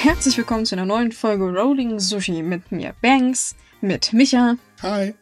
[0.00, 5.14] Herzlich willkommen zu einer neuen Folge Rolling Sushi mit mir Banks, mit Micha Hi.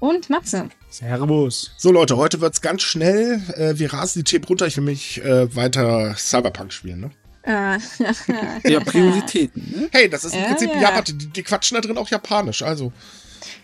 [0.00, 0.68] und Matze.
[0.90, 1.72] Servus.
[1.78, 3.40] So Leute, heute wird's ganz schnell.
[3.56, 4.66] Äh, wir rasen die Tape runter.
[4.66, 7.10] Ich will mich äh, weiter Cyberpunk spielen, ne?
[7.42, 7.78] Äh,
[8.70, 9.88] Ja, Prioritäten, ne?
[9.92, 10.80] Hey, das ist im Ja, Prinzip ja.
[10.82, 11.04] Japan.
[11.06, 12.62] Die, die quatschen da drin auch japanisch.
[12.62, 12.92] Also,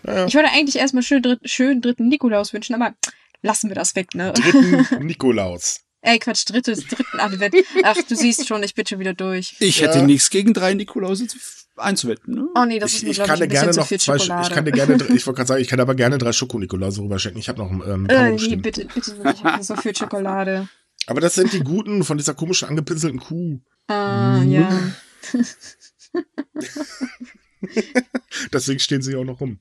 [0.03, 2.93] ich wollte eigentlich erstmal schön, dritt, schön dritten Nikolaus wünschen, aber
[3.41, 4.33] lassen wir das weg, ne?
[4.33, 5.81] dritten Nikolaus.
[6.05, 7.55] Ey, Quatsch, drittes, dritten Advent.
[7.83, 9.55] Ach, du siehst schon, ich bin schon wieder durch.
[9.59, 9.87] Ich Ja.
[9.87, 11.37] hätte nichts gegen drei Nikolause zu-
[11.77, 12.47] einzuwetten, ne?
[12.55, 14.17] Oh nee, das Ich, ist mir, ich glaube kann ich, gerne zu noch viel zwei.
[14.19, 14.47] Schokolade.
[14.47, 14.93] Ich kann dir gerne.
[15.15, 17.39] Ich wollte gerade sagen, ich kann aber gerne drei Schokonikolause rüberschicken.
[17.39, 18.61] Ich habe noch ähm, ein äh, paar nee, rumstehen.
[18.61, 19.35] bitte, bitte nicht.
[19.39, 20.69] Ich hab so viel Schokolade.
[21.07, 23.59] Aber das sind die guten von dieser komischen angepinselten Kuh.
[23.87, 24.51] Ah, Mhm.
[24.51, 24.91] ja.
[28.53, 29.59] Deswegen stehen sie auch noch rum.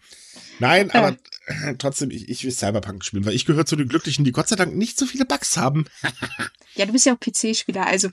[0.58, 4.24] Nein, aber äh, trotzdem, ich, ich will Cyberpunk spielen, weil ich gehöre zu den Glücklichen,
[4.24, 5.84] die Gott sei Dank nicht so viele Bugs haben.
[6.74, 8.08] Ja, du bist ja auch PC-Spieler, also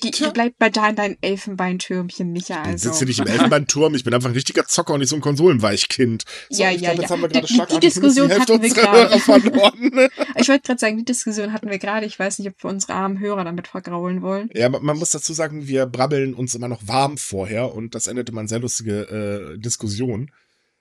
[0.00, 0.30] Tja.
[0.30, 2.62] bleib bei da in deinem Elfenbeintürmchen, Micha.
[2.62, 2.88] Ich Also.
[2.88, 5.20] sitze hier nicht im Elfenbeinturm, ich bin einfach ein richtiger Zocker und nicht so ein
[5.20, 6.24] Konsolenweichkind.
[6.48, 7.28] So, Ja, ich ja, glaub, ja.
[7.28, 9.10] Die- die Diskussion die hatten wir gerade.
[10.36, 12.06] Ich wollte gerade sagen, die Diskussion hatten wir gerade.
[12.06, 14.48] Ich weiß nicht, ob wir unsere armen Hörer damit vergraulen wollen.
[14.54, 18.06] Ja, man man muss dazu sagen, wir brabbeln uns immer noch warm vorher und das
[18.06, 20.30] endete mal in sehr lustige äh, Diskussion.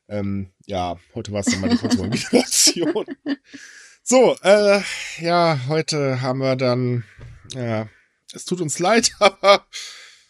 [0.10, 3.06] Ähm, ja, heute war es dann mal die Konsolengeneration.
[4.04, 4.82] so, äh,
[5.20, 7.04] ja, heute haben wir dann,
[7.54, 7.88] ja,
[8.34, 9.66] es tut uns leid, aber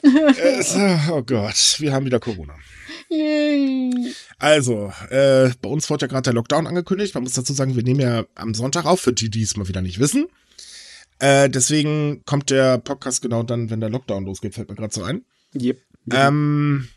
[0.02, 2.56] es, äh, oh Gott, wir haben wieder Corona.
[3.10, 4.14] Yay.
[4.38, 7.14] Also, äh, bei uns wurde ja gerade der Lockdown angekündigt.
[7.16, 9.68] Man muss dazu sagen, wir nehmen ja am Sonntag auf, für die, die es mal
[9.68, 10.28] wieder nicht wissen.
[11.20, 15.04] Äh, deswegen kommt der Podcast genau dann, wenn der Lockdown losgeht, fällt mir gerade so
[15.04, 15.26] ein.
[15.54, 15.82] Yep.
[16.12, 16.88] Ähm,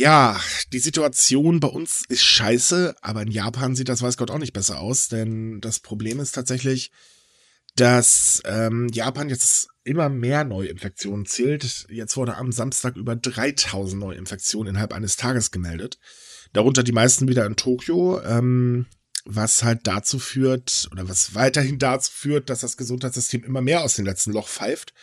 [0.00, 0.40] ja,
[0.72, 4.54] die Situation bei uns ist scheiße, aber in Japan sieht das weiß Gott auch nicht
[4.54, 6.90] besser aus, denn das Problem ist tatsächlich,
[7.76, 11.86] dass ähm, Japan jetzt immer mehr Neuinfektionen zählt.
[11.90, 15.98] Jetzt wurde am Samstag über 3000 Neuinfektionen innerhalb eines Tages gemeldet.
[16.54, 18.86] Darunter die meisten wieder in Tokio, ähm,
[19.26, 23.96] was halt dazu führt, oder was weiterhin dazu führt, dass das Gesundheitssystem immer mehr aus
[23.96, 24.94] dem letzten Loch pfeift.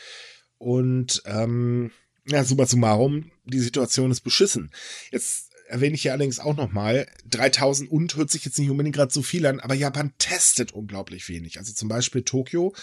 [0.57, 1.91] Und ähm,
[2.27, 4.71] ja, summa summarum, die Situation ist beschissen.
[5.11, 9.13] Jetzt erwähne ich hier allerdings auch nochmal, 3000 und hört sich jetzt nicht unbedingt gerade
[9.13, 11.57] so viel an, aber Japan testet unglaublich wenig.
[11.57, 12.73] Also zum Beispiel Tokio,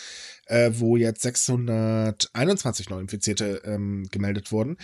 [0.46, 4.76] äh, wo jetzt 621 Neuinfizierte ähm, gemeldet wurden.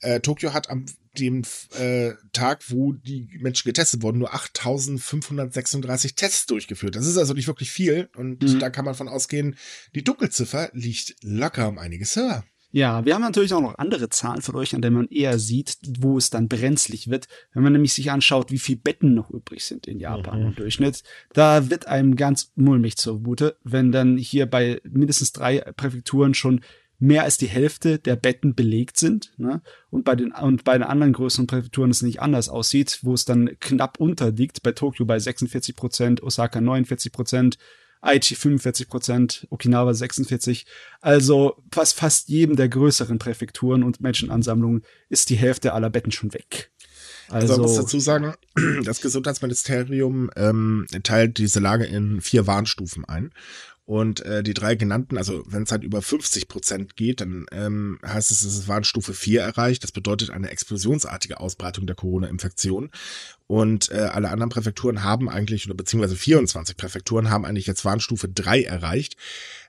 [0.00, 0.84] Äh, Tokio hat am
[1.18, 1.44] dem
[1.78, 6.94] äh, Tag, wo die Menschen getestet wurden, nur 8536 Tests durchgeführt.
[6.94, 8.58] Das ist also nicht wirklich viel und Mhm.
[8.58, 9.56] da kann man von ausgehen,
[9.94, 12.44] die Dunkelziffer liegt locker um einiges höher.
[12.76, 15.78] Ja, wir haben natürlich auch noch andere Zahlen von euch, an denen man eher sieht,
[15.98, 17.26] wo es dann brenzlig wird.
[17.54, 20.46] Wenn man nämlich sich anschaut, wie viele Betten noch übrig sind in Japan Mhm.
[20.48, 26.34] im Durchschnitt, da wird einem ganz mulmig zumute, wenn dann hier bei mindestens drei Präfekturen
[26.34, 26.60] schon
[26.98, 29.32] mehr als die Hälfte der Betten belegt sind.
[29.38, 29.62] Ne?
[29.88, 33.24] Und, bei den, und bei den anderen größeren Präfekturen es nicht anders aussieht, wo es
[33.24, 37.56] dann knapp unterliegt, bei Tokio bei 46 Prozent, Osaka 49 Prozent,
[38.00, 40.66] Aichi 45 Prozent, Okinawa 46.
[41.00, 46.32] Also fast fast jedem der größeren Präfekturen und Menschenansammlungen ist die Hälfte aller Betten schon
[46.32, 46.70] weg.
[47.28, 48.34] Also, Also, man muss dazu sagen,
[48.84, 53.32] das Gesundheitsministerium ähm, teilt diese Lage in vier Warnstufen ein.
[53.86, 58.00] Und äh, die drei genannten, also wenn es halt über 50 Prozent geht, dann ähm,
[58.04, 59.84] heißt es, es ist Warnstufe 4 erreicht.
[59.84, 62.90] Das bedeutet eine explosionsartige Ausbreitung der Corona-Infektion.
[63.46, 68.28] Und äh, alle anderen Präfekturen haben eigentlich, oder beziehungsweise 24 Präfekturen haben eigentlich jetzt Warnstufe
[68.28, 69.16] 3 erreicht.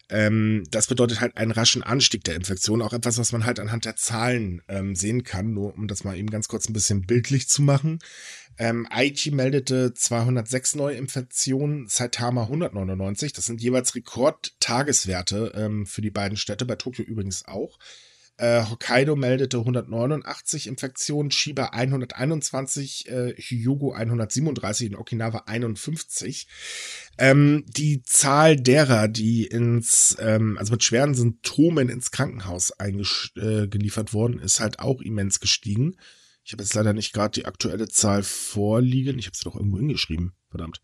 [0.10, 3.86] Ähm, das bedeutet halt einen raschen Anstieg der Infektion, auch etwas, was man halt anhand
[3.86, 7.50] der Zahlen ähm, sehen kann, nur um das mal eben ganz kurz ein bisschen bildlich
[7.50, 8.00] zu machen.
[8.58, 13.34] Ähm, Aichi meldete 206 Neuinfektionen, Saitama 199.
[13.34, 17.78] Das sind jeweils Rekordtageswerte ähm, für die beiden Städte, bei Tokio übrigens auch.
[18.38, 26.48] Äh, Hokkaido meldete 189 Infektionen, Chiba 121, äh, Hyugo 137 und Okinawa 51.
[27.18, 34.38] Ähm, die Zahl derer, die ins, ähm, also mit schweren Symptomen ins Krankenhaus eingeliefert wurden,
[34.38, 35.96] ist halt auch immens gestiegen.
[36.44, 39.18] Ich habe jetzt leider nicht gerade die aktuelle Zahl vorliegen.
[39.18, 40.34] Ich habe sie doch irgendwo hingeschrieben.
[40.50, 40.82] Verdammt.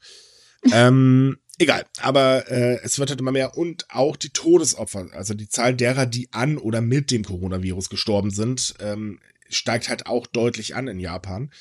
[0.71, 5.49] ähm, egal, aber äh, es wird halt immer mehr und auch die Todesopfer, also die
[5.49, 9.19] Zahl derer, die an oder mit dem Coronavirus gestorben sind, ähm,
[9.49, 11.51] steigt halt auch deutlich an in Japan.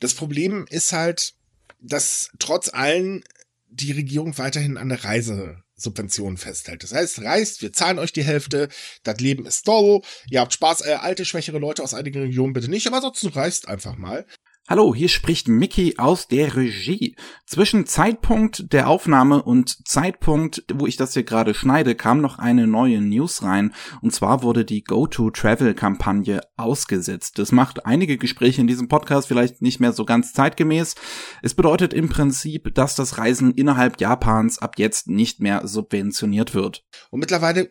[0.00, 1.34] Das Problem ist halt,
[1.80, 3.22] dass trotz allem
[3.70, 6.82] die Regierung weiterhin an der Reisesubvention festhält.
[6.82, 8.68] Das heißt, reist, wir zahlen euch die Hälfte,
[9.02, 10.00] das Leben ist toll,
[10.30, 13.68] ihr habt Spaß, äh, alte, schwächere Leute aus einigen Regionen bitte nicht, aber ansonsten reist
[13.68, 14.26] einfach mal.
[14.70, 17.16] Hallo, hier spricht Mickey aus der Regie.
[17.46, 22.66] Zwischen Zeitpunkt der Aufnahme und Zeitpunkt, wo ich das hier gerade schneide, kam noch eine
[22.66, 23.72] neue News rein.
[24.02, 27.38] Und zwar wurde die Go-To-Travel-Kampagne ausgesetzt.
[27.38, 30.96] Das macht einige Gespräche in diesem Podcast vielleicht nicht mehr so ganz zeitgemäß.
[31.40, 36.84] Es bedeutet im Prinzip, dass das Reisen innerhalb Japans ab jetzt nicht mehr subventioniert wird.
[37.08, 37.70] Und mittlerweile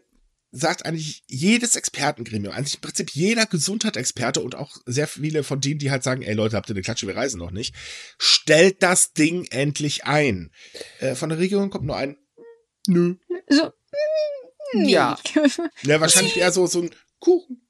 [0.57, 5.79] sagt eigentlich jedes Expertengremium, eigentlich im Prinzip jeder Gesundheitsexperte und auch sehr viele von denen,
[5.79, 7.75] die halt sagen, ey Leute, habt ihr eine Klatsche, wir reisen noch nicht,
[8.17, 10.51] stellt das Ding endlich ein.
[10.99, 12.17] Äh, von der Regierung kommt nur ein
[12.87, 13.15] Nö.
[13.49, 13.71] So,
[14.73, 14.91] nee.
[14.93, 15.17] Ja.
[15.83, 16.89] Ja, wahrscheinlich eher so, so ein
[17.19, 17.61] Kuchen.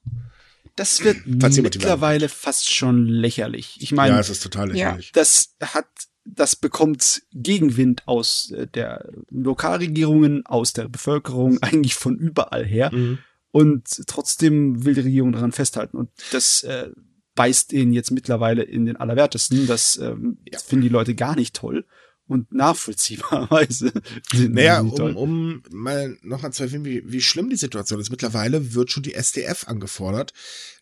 [0.75, 3.77] Das wird mittlerweile fast schon lächerlich.
[3.79, 4.73] Ich meine, Ja, es ist total Ja.
[4.91, 5.11] lächerlich.
[5.11, 5.87] das hat,
[6.35, 12.91] das bekommt Gegenwind aus äh, der Lokalregierungen, aus der Bevölkerung, eigentlich von überall her.
[12.93, 13.19] Mhm.
[13.51, 15.97] Und trotzdem will die Regierung daran festhalten.
[15.97, 16.89] Und das äh,
[17.35, 19.67] beißt ihnen jetzt mittlerweile in den Allerwertesten.
[19.67, 20.59] Das ähm, Ja.
[20.59, 21.85] finden die Leute gar nicht toll.
[22.27, 23.93] Und nachvollziehbarweise
[24.33, 28.09] Naja, um, um mal nochmal zu erwähnen, wie, wie schlimm die Situation ist.
[28.09, 30.33] Mittlerweile wird schon die SDF angefordert,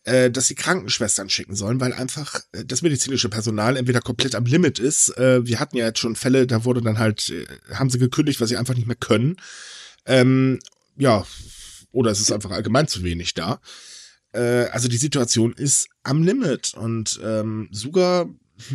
[0.02, 4.44] äh, dass sie Krankenschwestern schicken sollen, weil einfach äh, das medizinische Personal entweder komplett am
[4.44, 5.16] Limit ist.
[5.18, 8.40] Äh, wir hatten ja jetzt schon Fälle, da wurde dann halt, äh, haben sie gekündigt,
[8.40, 9.36] weil sie einfach nicht mehr können.
[10.04, 10.58] Ähm,
[10.96, 11.24] ja,
[11.92, 13.60] oder es ist einfach allgemein zu wenig da.
[14.32, 18.26] Äh, also die Situation ist am Limit und ähm, Suga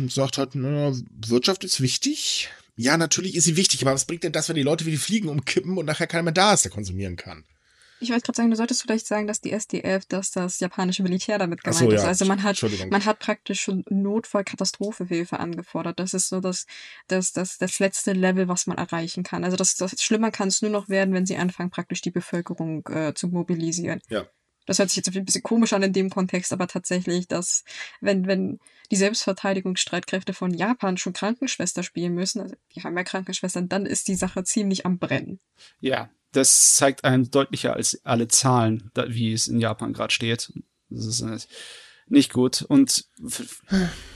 [0.08, 0.92] sagt halt, na,
[1.26, 2.48] Wirtschaft ist wichtig.
[2.74, 4.96] Ja, natürlich ist sie wichtig, aber was bringt denn das, wenn die Leute wie die
[4.96, 7.44] Fliegen umkippen und nachher keiner mehr da ist, der konsumieren kann?
[8.02, 11.38] Ich wollte gerade sagen, du solltest vielleicht sagen, dass die SDF, dass das japanische Militär
[11.38, 12.02] damit gemeint so, ist.
[12.02, 12.08] ja.
[12.08, 12.60] Also man hat,
[12.90, 16.00] man hat praktisch schon Notfallkatastrophenhilfe angefordert.
[16.00, 16.66] Das ist so das,
[17.06, 19.44] das, das, das letzte Level, was man erreichen kann.
[19.44, 22.84] Also das, das schlimmer kann es nur noch werden, wenn sie anfangen, praktisch die Bevölkerung
[22.88, 24.00] äh, zu mobilisieren.
[24.08, 24.26] Ja.
[24.66, 27.64] Das hört sich jetzt ein bisschen komisch an in dem Kontext, aber tatsächlich, dass
[28.00, 28.58] wenn, wenn
[28.90, 34.08] die Selbstverteidigungsstreitkräfte von Japan schon Krankenschwester spielen müssen, also die haben ja Krankenschwestern, dann ist
[34.08, 35.40] die Sache ziemlich am Brennen.
[35.80, 40.52] Ja, das zeigt einem deutlicher als alle Zahlen, wie es in Japan gerade steht.
[40.88, 41.38] Das ist äh,
[42.12, 42.62] nicht gut.
[42.62, 43.60] Und f-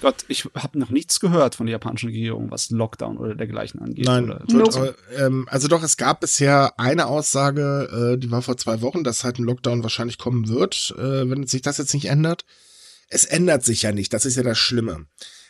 [0.01, 4.05] Gott, ich habe noch nichts gehört von der japanischen Regierung, was Lockdown oder dergleichen angeht.
[4.07, 4.77] Nein, Oder, Nope.
[4.77, 4.95] aber,
[5.27, 9.25] ähm, also doch, es gab bisher eine Aussage, äh, die war vor zwei Wochen, dass
[9.25, 12.45] halt ein Lockdown wahrscheinlich kommen wird, äh, wenn sich das jetzt nicht ändert.
[13.09, 15.07] Es ändert sich ja nicht, das ist ja das Schlimme.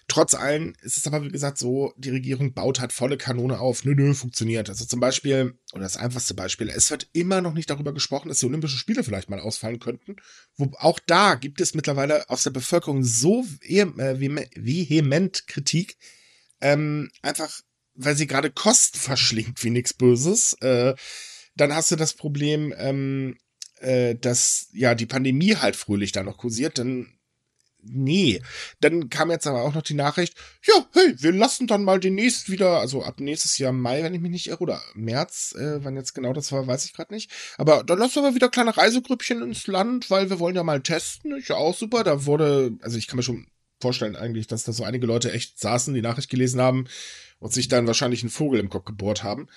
[0.09, 3.85] Trotz allem ist es aber, wie gesagt, so, die Regierung baut halt volle Kanone auf.
[3.85, 4.69] Nö, nö, funktioniert.
[4.69, 8.39] Also zum Beispiel, oder das einfachste Beispiel, es wird immer noch nicht darüber gesprochen, dass
[8.39, 10.17] die Olympischen Spiele vielleicht mal ausfallen könnten.
[10.57, 15.97] Wo auch da gibt es mittlerweile aus der Bevölkerung so äh, vehem- vehement Kritik,
[16.61, 17.61] ähm, einfach,
[17.95, 20.53] weil sie gerade Kosten verschlingt wie nichts Böses.
[20.61, 20.95] Äh,
[21.57, 23.39] dann hast du das Problem, ähm,
[23.81, 27.16] äh, dass ja die Pandemie halt fröhlich da noch kursiert, dann
[27.89, 28.43] nee.
[28.81, 30.35] Dann kam jetzt aber auch noch die Nachricht,
[30.65, 34.21] ja, hey, wir lassen dann mal demnächst wieder, also ab nächstes Jahr Mai, wenn ich
[34.21, 37.31] mich nicht irre, oder März, äh, wann jetzt genau das war, weiß ich gerade nicht.
[37.59, 41.37] Aber dann lassen wir wieder kleine Reisegrüppchen ins Land, weil wir wollen ja mal testen.
[41.37, 42.05] Ist ja auch super.
[42.05, 43.47] Da wurde, also ich kann mir schon
[43.81, 46.87] vorstellen eigentlich, dass da so einige Leute echt saßen, die Nachricht gelesen haben
[47.39, 49.49] und sich dann wahrscheinlich einen Vogel im Kopf gebohrt haben.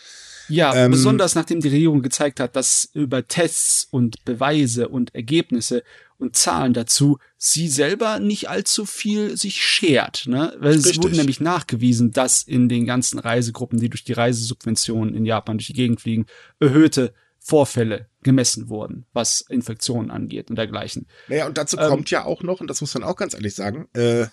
[0.49, 5.83] Ja, Ähm, besonders nachdem die Regierung gezeigt hat, dass über Tests und Beweise und Ergebnisse
[6.19, 10.25] und Zahlen dazu sie selber nicht allzu viel sich schert.
[10.27, 10.55] Ne?
[10.59, 11.03] Weil es Richtig.
[11.03, 15.67] wurde nämlich nachgewiesen, dass in den ganzen Reisegruppen, die durch die Reisesubventionen in Japan durch
[15.67, 16.25] die Gegend fliegen,
[16.59, 21.07] erhöhte Vorfälle gemessen wurden, was Infektionen angeht und dergleichen.
[21.29, 23.55] Naja, und dazu Ähm, kommt ja auch noch, und das muss man auch ganz ehrlich
[23.55, 24.27] sagen, äh,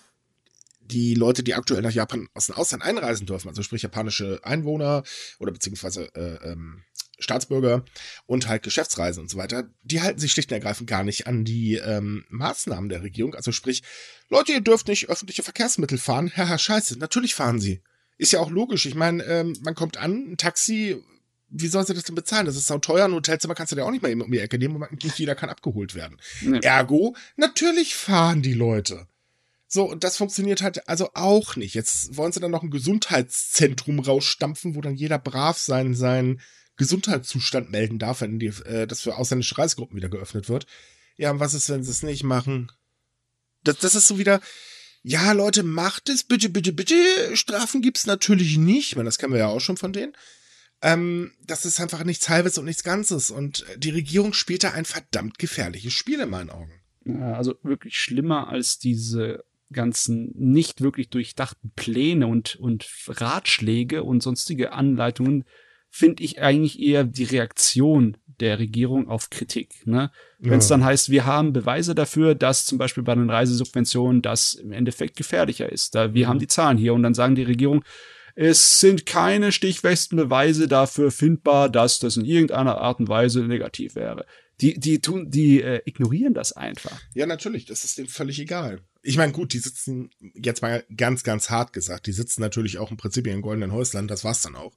[0.81, 5.03] die Leute, die aktuell nach Japan aus dem Ausland einreisen dürfen, also sprich japanische Einwohner
[5.39, 6.83] oder beziehungsweise äh, ähm,
[7.19, 7.83] Staatsbürger
[8.25, 11.45] und halt Geschäftsreisen und so weiter, die halten sich schlicht und ergreifend gar nicht an
[11.45, 13.33] die ähm, Maßnahmen der Regierung.
[13.35, 13.83] Also sprich,
[14.29, 16.31] Leute, ihr dürft nicht öffentliche Verkehrsmittel fahren.
[16.35, 17.81] Haha, scheiße, natürlich fahren sie.
[18.17, 18.85] Ist ja auch logisch.
[18.85, 21.03] Ich meine, ähm, man kommt an, ein Taxi,
[21.49, 22.45] wie soll sie das denn bezahlen?
[22.45, 24.39] Das ist sau teuer, ein Hotelzimmer kannst du dir auch nicht mal eben um die
[24.39, 26.17] Ecke nehmen und nicht jeder kann abgeholt werden.
[26.41, 26.59] Nee.
[26.61, 29.07] Ergo, natürlich fahren die Leute.
[29.69, 31.73] So, und das funktioniert halt also auch nicht.
[31.73, 36.41] Jetzt wollen sie dann noch ein Gesundheitszentrum rausstampfen, wo dann jeder brav sein, seinen
[36.77, 40.67] Gesundheitszustand melden darf, wenn die, äh, das für ausländische Reisegruppen wieder geöffnet wird.
[41.17, 42.71] Ja, und was ist, wenn sie es nicht machen?
[43.63, 44.39] Das, das ist so wieder,
[45.03, 46.95] ja, Leute, macht es, bitte, bitte, bitte.
[47.33, 50.13] Strafen gibt's natürlich nicht, weil das kennen wir ja auch schon von denen.
[50.81, 53.31] Ähm, das ist einfach nichts Halbes und nichts Ganzes.
[53.31, 56.71] Und die Regierung spielt da ein verdammt gefährliches Spiel in meinen Augen.
[57.05, 64.21] Ja, also wirklich schlimmer als diese ganzen nicht wirklich durchdachten Pläne und, und Ratschläge und
[64.21, 65.45] sonstige Anleitungen
[65.97, 69.85] finde ich eigentlich eher die Reaktion der Regierung auf Kritik.
[69.87, 70.11] Ne?
[70.37, 70.75] Wenn es Ja.
[70.77, 75.17] dann heißt, wir haben Beweise dafür, dass zum Beispiel bei den Reisesubventionen das im Endeffekt
[75.17, 75.95] gefährlicher ist.
[75.95, 77.83] Da, wir haben die Zahlen hier und dann sagen die Regierung,
[78.35, 83.95] es sind keine stichfesten Beweise dafür findbar, dass das in irgendeiner Art und Weise negativ
[83.95, 84.27] wäre.
[84.61, 86.99] Die, die tun, die äh, ignorieren das einfach.
[87.15, 88.81] Ja, natürlich, das ist denen völlig egal.
[89.01, 92.91] Ich meine, gut, die sitzen, jetzt mal ganz, ganz hart gesagt, die sitzen natürlich auch
[92.91, 94.73] im Prinzip in goldenen Häusland, das war's dann auch.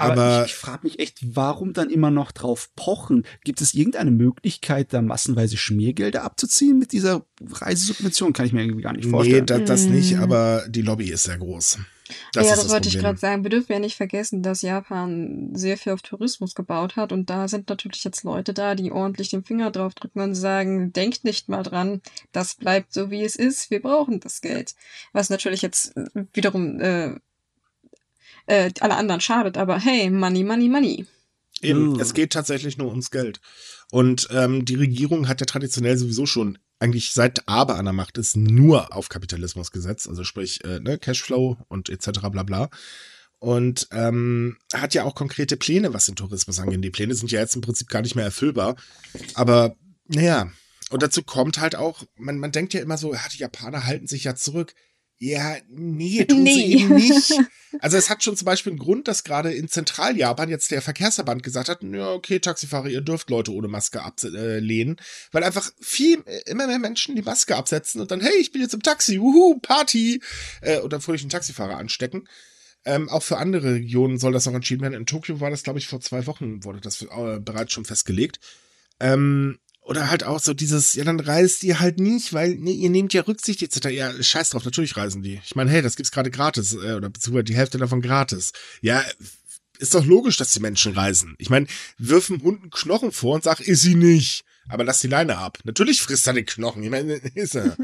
[0.00, 3.26] Aber, Aber, ich, ich frage mich echt, warum dann immer noch drauf pochen?
[3.42, 8.32] Gibt es irgendeine Möglichkeit, da massenweise Schmiergelder abzuziehen mit dieser Reisesubvention?
[8.32, 9.46] Kann ich mir irgendwie gar nicht nee, vorstellen.
[9.46, 11.78] das, das nicht, aber die Lobby ist sehr groß.
[12.36, 13.06] ja, ist das, wollte ich Problem.
[13.06, 13.42] gerade sagen.
[13.42, 17.48] Wir dürfen ja nicht vergessen, dass Japan sehr viel auf Tourismus gebaut hat und da
[17.48, 21.48] sind natürlich jetzt Leute da, die ordentlich den Finger drauf drücken und sagen, denkt nicht
[21.48, 24.76] mal dran, das bleibt so wie es ist, wir brauchen das Geld.
[25.12, 25.94] Was natürlich jetzt
[26.32, 27.16] wiederum äh,
[28.48, 31.06] äh, alle anderen schadet, aber hey, Money, Money, Money.
[31.60, 32.00] Eben, Uh.
[32.00, 33.40] es geht tatsächlich nur ums Geld.
[33.90, 38.18] Und ähm, die Regierung hat ja traditionell sowieso schon eigentlich seit Aber an der Macht
[38.18, 42.20] ist nur auf Kapitalismus gesetzt, also sprich äh, ne, Cashflow und etc.
[42.30, 42.70] bla bla.
[43.40, 46.82] Und ähm, hat ja auch konkrete Pläne, was den Tourismus angeht.
[46.82, 48.76] Die Pläne sind ja jetzt im Prinzip gar nicht mehr erfüllbar.
[49.34, 49.76] Aber
[50.06, 50.50] naja,
[50.90, 54.06] und dazu kommt halt auch, man, man denkt ja immer so, ja, die Japaner halten
[54.06, 54.74] sich ja zurück.
[55.18, 56.74] Ja, nee, tun sie Nee.
[56.82, 57.32] eben nicht.
[57.80, 61.42] Also es hat schon zum Beispiel einen Grund, dass gerade in Zentraljapan jetzt der Verkehrsverband
[61.42, 64.96] gesagt hat, ja, okay, Taxifahrer, ihr dürft Leute ohne Maske ablehnen,
[65.32, 68.62] weil einfach viel, äh, immer mehr Menschen die Maske absetzen und dann, hey, ich bin
[68.62, 70.22] jetzt im Taxi, wuhu, Party,
[70.62, 72.26] äh, oder fröhlich einen Taxifahrer anstecken.
[72.86, 74.94] Ähm, auch für andere Regionen soll das noch entschieden werden.
[74.94, 78.40] In Tokio war das, glaube ich, vor zwei Wochen wurde das äh, bereits schon festgelegt.
[78.98, 79.58] Ähm,
[79.88, 83.14] oder halt auch so dieses, ja, dann reist ihr halt nicht, weil nee, ihr nehmt
[83.14, 83.88] ja Rücksicht etc.
[83.88, 85.40] Ja, scheiß drauf, natürlich reisen die.
[85.46, 88.52] Ich meine, hey, das gibt's gerade gratis, äh, oder beziehungsweise die Hälfte davon gratis.
[88.82, 89.02] Ja,
[89.78, 91.36] ist doch logisch, dass die Menschen reisen.
[91.38, 94.44] Ich meine, wirf einem Hund einen Knochen vor und sag, ist sie nicht.
[94.68, 95.58] Aber lass die Leine ab.
[95.64, 96.82] Natürlich frisst er den Knochen.
[96.82, 97.74] Ich meine, ist er.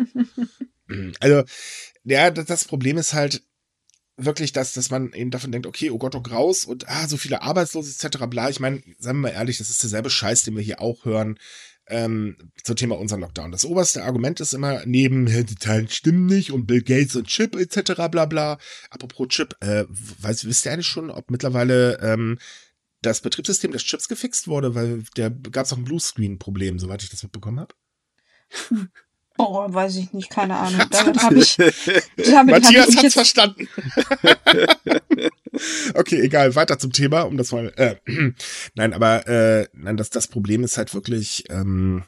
[1.20, 1.44] also,
[2.04, 3.42] ja, das, Problem ist halt
[4.18, 7.16] wirklich, dass, dass man eben davon denkt, okay, oh Gott, oh Graus und ah, so
[7.16, 8.26] viele Arbeitslose etc.
[8.26, 8.50] bla.
[8.50, 11.38] Ich meine, sagen wir mal ehrlich, das ist derselbe Scheiß, den wir hier auch hören
[11.88, 13.52] ähm, zum Thema unseren Lockdown.
[13.52, 17.56] Das oberste Argument ist immer neben, die Zahlen stimmen nicht und Bill Gates und Chip
[17.56, 18.08] etc.
[18.10, 18.58] bla bla.
[18.90, 22.38] Apropos Chip, äh, weiß, wisst ihr eigentlich schon, ob mittlerweile ähm,
[23.02, 27.10] das Betriebssystem des Chips gefixt wurde, weil der gab es auch ein Bluescreen-Problem, soweit ich
[27.10, 27.74] das mitbekommen habe.
[29.36, 30.82] Oh, weiß ich nicht, keine Ahnung.
[30.90, 33.68] Damit habe ich, damit hab Matthias ich mich hat's verstanden.
[35.94, 37.72] okay, egal, weiter zum Thema, um das mal.
[37.76, 37.96] Äh,
[38.74, 42.04] nein, aber äh, nein, das, das Problem ist halt wirklich, ähm,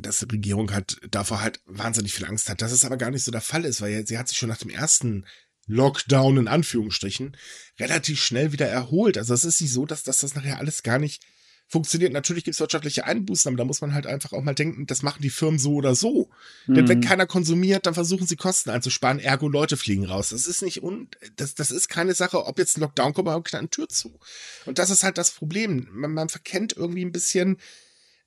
[0.00, 2.60] dass die Regierung halt davor halt wahnsinnig viel Angst hat.
[2.60, 4.58] Dass es aber gar nicht so der Fall ist, weil sie hat sich schon nach
[4.58, 5.26] dem ersten
[5.68, 7.36] Lockdown in Anführungsstrichen
[7.78, 9.16] relativ schnell wieder erholt.
[9.16, 11.22] Also es ist nicht so, dass, dass das nachher alles gar nicht
[11.68, 12.12] funktioniert.
[12.12, 15.02] Natürlich gibt es wirtschaftliche Einbußen, aber da muss man halt einfach auch mal denken, das
[15.02, 16.30] machen die Firmen so oder so.
[16.68, 17.02] Denn wenn Mhm.
[17.02, 20.28] keiner konsumiert, dann versuchen sie Kosten einzusparen, ergo Leute fliegen raus.
[20.28, 23.42] Das ist nicht un das, das ist keine Sache, ob jetzt ein Lockdown kommt, aber
[23.42, 24.18] knallt eine Tür zu.
[24.64, 25.88] Und das ist halt das Problem.
[25.92, 27.58] Man, man verkennt irgendwie ein bisschen,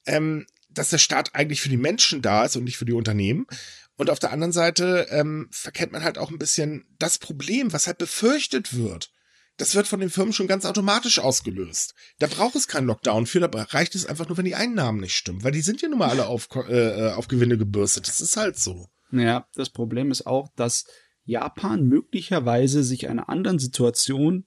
[0.06, 3.48] ähm, dass der Staat eigentlich für die Menschen da ist und nicht für die Unternehmen.
[3.96, 7.88] Und auf der anderen Seite ähm, verkennt man halt auch ein bisschen das Problem, was
[7.88, 9.12] halt befürchtet wird.
[9.60, 11.94] Das wird von den Firmen schon ganz automatisch ausgelöst.
[12.18, 15.16] Da braucht es keinen Lockdown für, da reicht es einfach nur, wenn die Einnahmen nicht
[15.16, 18.08] stimmen, weil die sind ja nun mal alle auf, äh, auf Gewinne gebürstet.
[18.08, 18.88] Das ist halt so.
[19.12, 20.86] Ja, das Problem ist auch, dass
[21.26, 24.46] Japan möglicherweise sich einer anderen Situation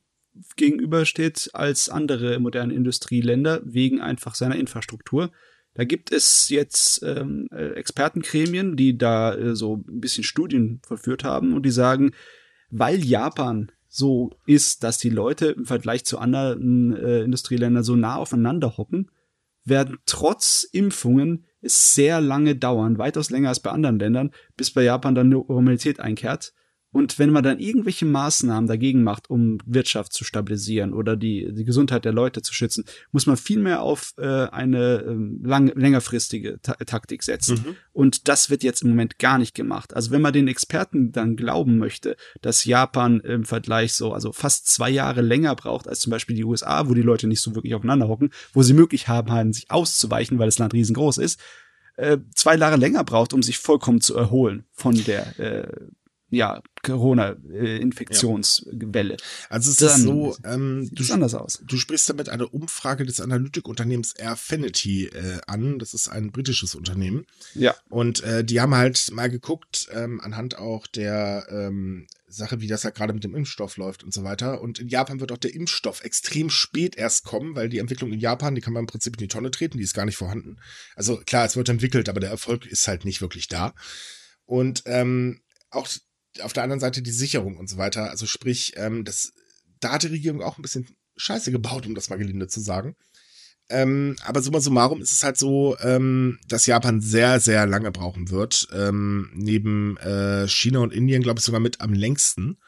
[0.57, 5.31] gegenübersteht als andere moderne Industrieländer wegen einfach seiner Infrastruktur.
[5.75, 11.25] Da gibt es jetzt ähm, äh, Expertengremien, die da äh, so ein bisschen Studien vollführt
[11.25, 12.12] haben und die sagen,
[12.71, 18.17] weil Japan so ist, dass die Leute im Vergleich zu anderen äh, Industrieländern so nah
[18.17, 19.11] aufeinander hocken,
[19.65, 24.83] werden trotz Impfungen es sehr lange dauern, weitaus länger als bei anderen Ländern, bis bei
[24.83, 26.55] Japan dann Normalität einkehrt.
[26.93, 31.65] Und wenn man dann irgendwelche Maßnahmen dagegen macht, um Wirtschaft zu stabilisieren oder die, die
[31.65, 36.61] Gesundheit der Leute zu schützen, muss man viel mehr auf äh, eine ähm, lang, längerfristige
[36.63, 37.63] Ta Taktik setzen.
[37.65, 37.77] Mhm.
[37.93, 39.97] Und das wird jetzt im Moment gar nicht gemacht.
[39.97, 44.69] Also wenn man den Experten dann glauben möchte, dass Japan im Vergleich so, also fast
[44.69, 47.75] zwei Jahre länger braucht als zum Beispiel die USA, wo die Leute nicht so wirklich
[47.75, 51.41] aufeinander hocken, wo sie möglich haben, haben sich auszuweichen, weil das Land riesengroß ist,
[51.97, 55.69] äh, zwei Jahre länger braucht, um sich vollkommen zu erholen von der äh,
[56.33, 59.17] ja, Corona-Infektionswelle.
[59.51, 61.62] Also es ist so, ähm, Sieht du, anders aus.
[61.67, 65.79] du sprichst damit eine Umfrage des Analytikunternehmens Airfinity äh, an.
[65.79, 67.27] Das ist ein britisches Unternehmen.
[67.55, 67.75] Ja.
[67.91, 72.85] Und äh, die haben halt mal geguckt, ähm, anhand auch der ähm, Sache, wie das
[72.85, 74.62] halt gerade mit dem Impfstoff läuft und so weiter.
[74.62, 78.21] Und in Japan wird auch der Impfstoff extrem spät erst kommen, weil die Entwicklung in
[78.21, 80.57] Japan, die kann man im Prinzip in die Tonne treten, die ist gar nicht vorhanden.
[80.97, 83.75] Also klar, es wird entwickelt, aber der Erfolg ist halt nicht wirklich da.
[84.47, 85.89] Und ähm, auch
[86.41, 88.11] auf der anderen Seite die Sicherung und so weiter.
[88.11, 89.33] Also sprich, ähm, das,
[89.81, 90.87] da hat die Regierung auch ein bisschen
[91.17, 92.97] Scheiße gebaut, um das mal gelinde zu sagen.
[93.69, 98.31] Ähm, aber summa summarum ist es halt so, ähm, dass Japan sehr, sehr lange brauchen
[98.31, 98.69] wird.
[98.73, 102.59] Ähm, neben äh, China und Indien, glaube ich, sogar mit am längsten.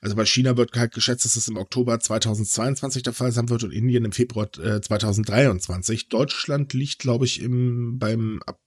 [0.00, 3.64] Also bei China wird halt geschätzt, dass es im Oktober 2022 der Fall sein wird
[3.64, 6.08] und Indien im Februar äh, 2023.
[6.08, 8.60] Deutschland liegt, glaube ich, im, beim ab,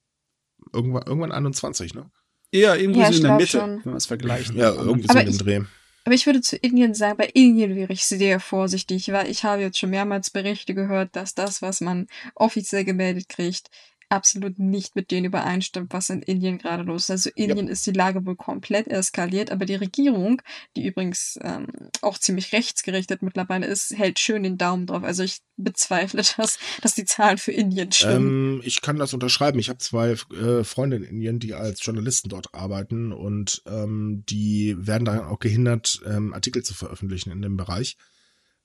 [0.74, 2.10] irgendwann, irgendwann 21, ne?
[2.51, 3.70] Eher irgendwo Ja, so in der Mitte, schon.
[3.84, 4.54] wenn man es vergleicht.
[4.54, 5.62] Ja, irgendwie so Aber in dem ich- Dreh.
[6.06, 9.62] Aber ich würde zu Indien sagen, bei Indien wäre ich sehr vorsichtig, weil ich habe
[9.62, 13.68] jetzt schon mehrmals Berichte gehört, dass das, was man offiziell gemeldet kriegt,
[14.10, 17.12] absolut nicht mit denen übereinstimmt, was in Indien gerade los ist.
[17.12, 20.42] Also Indien ist die Lage wohl komplett eskaliert, aber die Regierung,
[20.76, 21.68] die übrigens ähm,
[22.02, 25.04] auch ziemlich rechtsgerichtet mittlerweile ist, hält schön den Daumen drauf.
[25.04, 28.60] Also ich bezweifle, dass, dass die Zahlen für Indien stimmen.
[28.60, 29.60] Ähm, ich kann das unterschreiben.
[29.60, 34.76] Ich habe zwei äh, Freunde in Indien, die als Journalisten dort arbeiten und ähm, die
[34.80, 37.98] werden daran auch gehindert, ähm, Artikel zu veröffentlichen in dem Bereich.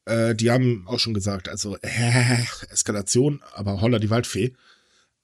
[0.04, 2.38] Äh, die haben auch schon gesagt, also äh,
[2.70, 4.52] Eskalation, aber holla die Waldfee.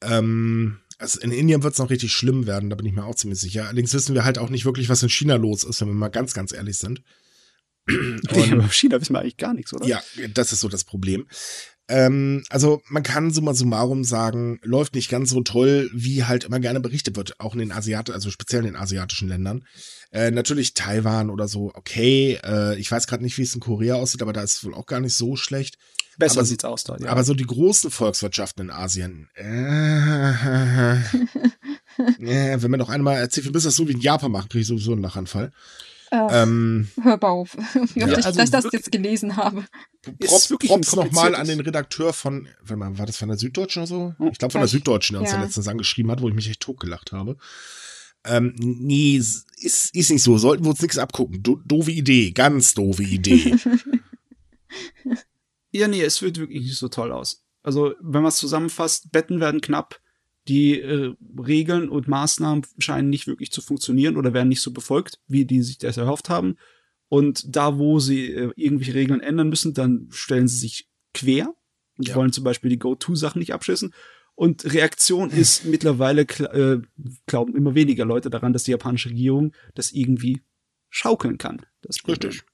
[0.02, 3.14] Ähm, also in Indien wird es noch richtig schlimm werden, da bin ich mir auch
[3.14, 3.66] ziemlich sicher.
[3.66, 6.08] Allerdings wissen wir halt auch nicht wirklich, was in China los ist, wenn wir mal
[6.08, 7.02] ganz, ganz ehrlich sind.
[7.90, 9.86] Nee, aber China wissen wir eigentlich gar nichts, oder?
[9.86, 10.02] Ja,
[10.34, 11.26] das ist so das Problem.
[11.88, 16.60] Ähm, also man kann summa summarum sagen, läuft nicht ganz so toll, wie halt immer
[16.60, 19.64] gerne berichtet wird, auch in den Asiat also speziell in den asiatischen Ländern.
[20.12, 22.38] Äh, natürlich Taiwan oder so, okay.
[22.44, 24.74] Äh, ich weiß gerade nicht, wie es in Korea aussieht, aber da ist es wohl
[24.74, 25.78] auch gar nicht so schlecht.
[26.18, 26.96] Besser Aber- sieht's aus da.
[26.98, 27.10] Ja.
[27.10, 29.30] Aber so die großen Volkswirtschaften in Asien.
[29.34, 29.42] Äh,
[32.20, 34.62] äh, wenn man noch einmal erzählt, wir müssen das so wie in Japan machen, kriege
[34.62, 35.52] ich sowieso einen Lachanfall.
[36.10, 39.36] Äh, Ähm, Hör mal auf, wie oft Ja, ich, also dass ich das jetzt gelesen
[39.36, 39.64] habe.
[40.24, 44.14] Props, nochmal an den Redakteur von, warte mal, war das von der Süddeutschen oder so?
[44.32, 45.44] Ich glaube von der Süddeutschen, der uns ja ja.
[45.44, 47.36] letztens angeschrieben hat, wo ich mich echt totgelacht habe.
[48.24, 49.46] Ähm, nee, ist,
[49.94, 50.38] ist nicht so.
[50.38, 51.42] Sollten wir uns nichts abgucken.
[51.42, 53.54] Do, doofe Idee, ganz doofe Idee.
[55.78, 57.44] Ja, nee, es wird wirklich nicht so toll aus.
[57.62, 60.00] Also, wenn man es zusammenfasst, Betten werden knapp,
[60.48, 65.20] die äh, Regeln und Maßnahmen scheinen nicht wirklich zu funktionieren oder werden nicht so befolgt,
[65.26, 66.56] wie die sich das erhofft haben.
[67.08, 71.54] Und da, wo sie äh, irgendwelche Regeln ändern müssen, dann stellen sie sich quer
[71.98, 72.14] und Ja.
[72.14, 73.92] wollen zum Beispiel die Go-To-Sachen nicht abschießen.
[74.34, 76.80] Und Reaktion ist mittlerweile, kla- äh,
[77.26, 80.42] glauben immer weniger Leute daran, dass die japanische Regierung das irgendwie
[80.90, 81.66] schaukeln kann.
[81.82, 82.30] Das Problem.
[82.30, 82.47] Richtig.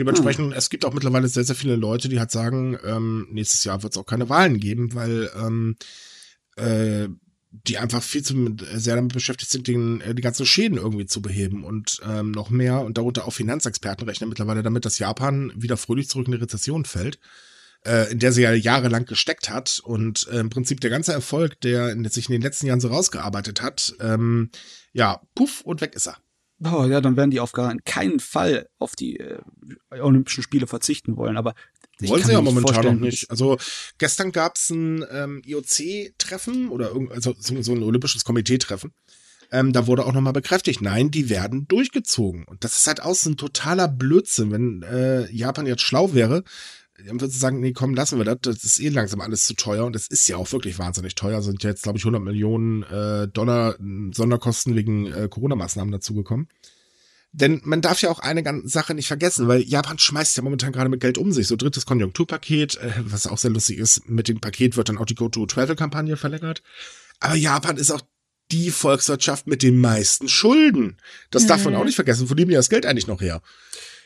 [0.00, 3.82] Dementsprechend, es gibt auch mittlerweile sehr, sehr viele Leute, die halt sagen, ähm, nächstes Jahr
[3.82, 5.76] wird es auch keine Wahlen geben, weil ähm,
[6.56, 7.08] äh,
[7.50, 11.04] die einfach viel zu äh, sehr damit beschäftigt sind, den, äh, die ganzen Schäden irgendwie
[11.04, 15.52] zu beheben und ähm, noch mehr und darunter auch Finanzexperten rechnen mittlerweile damit, dass Japan
[15.54, 17.18] wieder fröhlich zurück in die Rezession fällt,
[17.84, 21.60] äh, in der sie ja jahrelang gesteckt hat und äh, im Prinzip der ganze Erfolg,
[21.60, 24.48] der in, sich in den letzten Jahren so rausgearbeitet hat, ähm,
[24.94, 26.16] ja, puff und weg ist er.
[26.62, 29.38] Oh ja, dann werden die auf gar keinen Fall auf die äh,
[29.90, 31.36] Olympischen Spiele verzichten wollen.
[31.36, 31.54] Aber
[32.00, 33.30] Wollen sie ja momentan noch nicht.
[33.30, 33.58] Also
[33.98, 38.92] gestern gab es ein ähm, IOC-Treffen oder also so, so ein olympisches Komitee-Treffen.
[39.52, 42.44] Ähm, da wurde auch nochmal bekräftigt, nein, die werden durchgezogen.
[42.44, 44.52] Und das ist halt auch so ein totaler Blödsinn.
[44.52, 46.44] Wenn äh, Japan jetzt schlau wäre,
[47.06, 48.38] dann würde sie sagen, nee, komm, lassen wir das.
[48.42, 49.84] Das ist eh langsam alles zu teuer.
[49.84, 51.42] Und das ist ja auch wirklich wahnsinnig teuer.
[51.42, 56.48] Sind ja jetzt, glaube ich, 100 Millionen äh, Dollar äh, Sonderkosten wegen äh, Corona-Maßnahmen dazugekommen.
[57.32, 60.72] Denn man darf ja auch eine ganze Sache nicht vergessen, weil Japan schmeißt ja momentan
[60.72, 61.46] gerade mit Geld um sich.
[61.46, 65.06] So drittes Konjunkturpaket, äh, was auch sehr lustig ist, mit dem Paket wird dann auch
[65.06, 66.62] die Go-To-Travel-Kampagne verlängert.
[67.20, 68.00] Aber Japan ist auch
[68.50, 70.96] die Volkswirtschaft mit den meisten Schulden.
[71.30, 71.80] Das darf man Mhm.
[71.80, 72.28] auch nicht vergessen.
[72.28, 73.42] Wo nehmen die das Geld eigentlich noch her?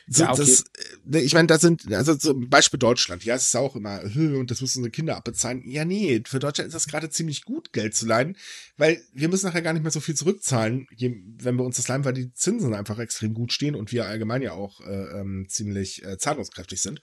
[0.07, 0.41] So, Ja, okay.
[0.41, 0.63] das,
[1.11, 4.37] äh, ich meine, da sind, also zum Beispiel Deutschland, ja, es ist auch immer, "Hö,
[4.37, 5.63] und das müssen unsere Kinder abbezahlen.
[5.67, 8.37] Ja, nee, für Deutschland ist das gerade ziemlich gut, Geld zu leihen,
[8.77, 12.05] weil wir müssen nachher gar nicht mehr so viel zurückzahlen, wenn wir uns das leihen,
[12.05, 16.03] weil die Zinsen einfach extrem gut stehen und wir allgemein ja auch äh, ähm, ziemlich
[16.05, 17.01] äh, zahlungskräftig sind.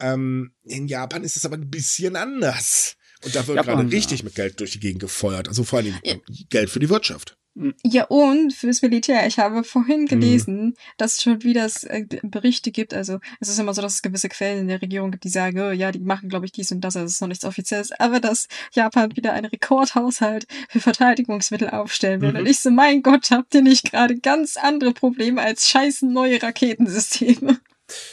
[0.00, 2.96] Ähm, in Japan ist es aber ein bisschen anders.
[3.22, 3.94] Und da wird Japan, gerade ja.
[3.96, 5.48] richtig mit Geld durch die Gegend gefeuert.
[5.48, 6.16] Also vor allem Ja.
[6.50, 7.36] Geld für die Wirtschaft.
[7.84, 9.26] Ja, und fürs Militär.
[9.28, 9.64] Ich habe Mhm.
[9.64, 12.92] vorhin gelesen, dass es schon wieder es, äh, Berichte gibt.
[12.92, 15.60] Also, es ist immer so, dass es gewisse Quellen in der Regierung gibt, die sagen,
[15.60, 16.96] oh, ja, die machen, glaube ich, dies und das.
[16.96, 17.92] Also, es ist noch nichts Offizielles.
[17.92, 22.30] Aber dass Japan wieder einen Rekordhaushalt für Verteidigungsmittel aufstellen will.
[22.32, 22.38] Mhm.
[22.38, 26.42] Und ich so, mein Gott, habt ihr nicht gerade ganz andere Probleme als scheißen neue
[26.42, 27.60] Raketensysteme?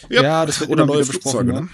[0.10, 1.70] Ja, das wird Oder immer neue Flugzeuge, ne?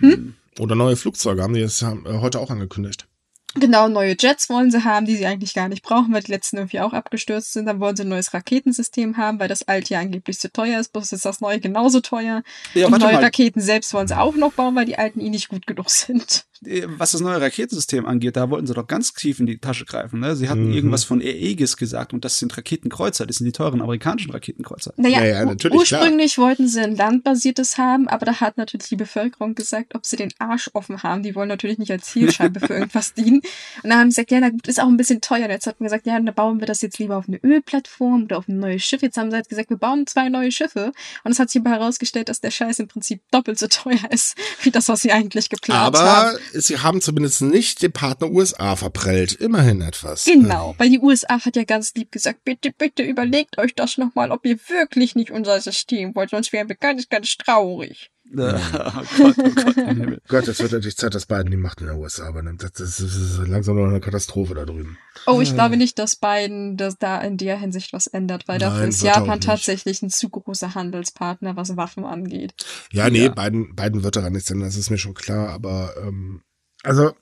[0.00, 0.34] ne?
[0.58, 3.06] Oder neue Flugzeuge haben die jetzt haben, äh, heute auch angekündigt.
[3.54, 6.56] Genau, neue Jets wollen sie haben, die sie eigentlich gar nicht brauchen, weil die letzten
[6.56, 7.66] irgendwie auch abgestürzt sind.
[7.66, 10.92] Dann wollen sie ein neues Raketensystem haben, weil das alte ja angeblich zu teuer ist,
[10.92, 12.42] bloß ist das neue genauso teuer.
[12.74, 13.24] Ja, Und neue mal.
[13.24, 16.44] Raketen selbst wollen sie auch noch bauen, weil die alten ihnen nicht gut genug sind.
[16.64, 19.84] Äh, Was das neue Raketensystem angeht, da wollten sie doch ganz tief in die Tasche
[19.86, 20.20] greifen.
[20.20, 20.36] Ne?
[20.36, 20.72] Sie hatten Mhm.
[20.74, 24.92] irgendwas von Aegis gesagt und das sind Raketenkreuzer, das sind die teuren amerikanischen Raketenkreuzer.
[24.96, 26.00] Naja, Ja, ja, ur- natürlich, klar.
[26.02, 30.16] ursprünglich wollten sie ein landbasiertes haben, aber da hat natürlich die Bevölkerung gesagt, ob sie
[30.16, 31.22] den Arsch offen haben.
[31.22, 33.40] Die wollen natürlich nicht als Zielscheibe für irgendwas dienen.
[33.82, 35.44] Und dann haben sie gesagt, ja, na gut, ist auch ein bisschen teuer.
[35.44, 38.24] Und jetzt hat man gesagt, ja, dann bauen wir das jetzt lieber auf eine Ölplattform
[38.24, 39.02] oder auf ein neues Schiff.
[39.02, 40.92] Jetzt haben sie halt gesagt, wir bauen zwei neue Schiffe.
[41.24, 44.36] Und es hat sich aber herausgestellt, dass der Scheiß im Prinzip doppelt so teuer ist,
[44.62, 45.96] wie das, was sie eigentlich geplant haben.
[45.96, 49.32] Aber sie haben zumindest nicht den Partner USA verprellt.
[49.32, 50.24] Immerhin etwas.
[50.24, 54.30] Genau, weil die USA hat ja ganz lieb gesagt, bitte, bitte überlegt euch das nochmal,
[54.30, 58.10] ob ihr wirklich nicht unser System wollt, sonst wären wir ganz, ganz traurig.
[58.36, 60.22] Oh Gott, oh Gott, im Himmel.
[60.28, 62.62] Gott, es wird endlich Zeit, dass Biden die Macht in der USA übernimmt.
[62.62, 64.98] Das, das, ist langsam noch eine Katastrophe da drüben.
[65.26, 68.80] Oh, ich glaube nicht, dass Biden das da in der Hinsicht was ändert, weil dafür
[68.80, 72.54] Nein, ist Japan tatsächlich ein zu großer Handelspartner, was Waffen angeht.
[72.92, 73.30] Ja, nee, Ja.
[73.30, 75.48] Biden, Biden wird daran nichts ändern, das ist mir schon klar.
[75.48, 76.42] Aber ähm,
[76.82, 77.12] also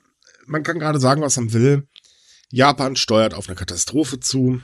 [0.45, 1.87] man kann gerade sagen, was man will.
[2.51, 4.61] Japan steuert auf eine Katastrophe zu.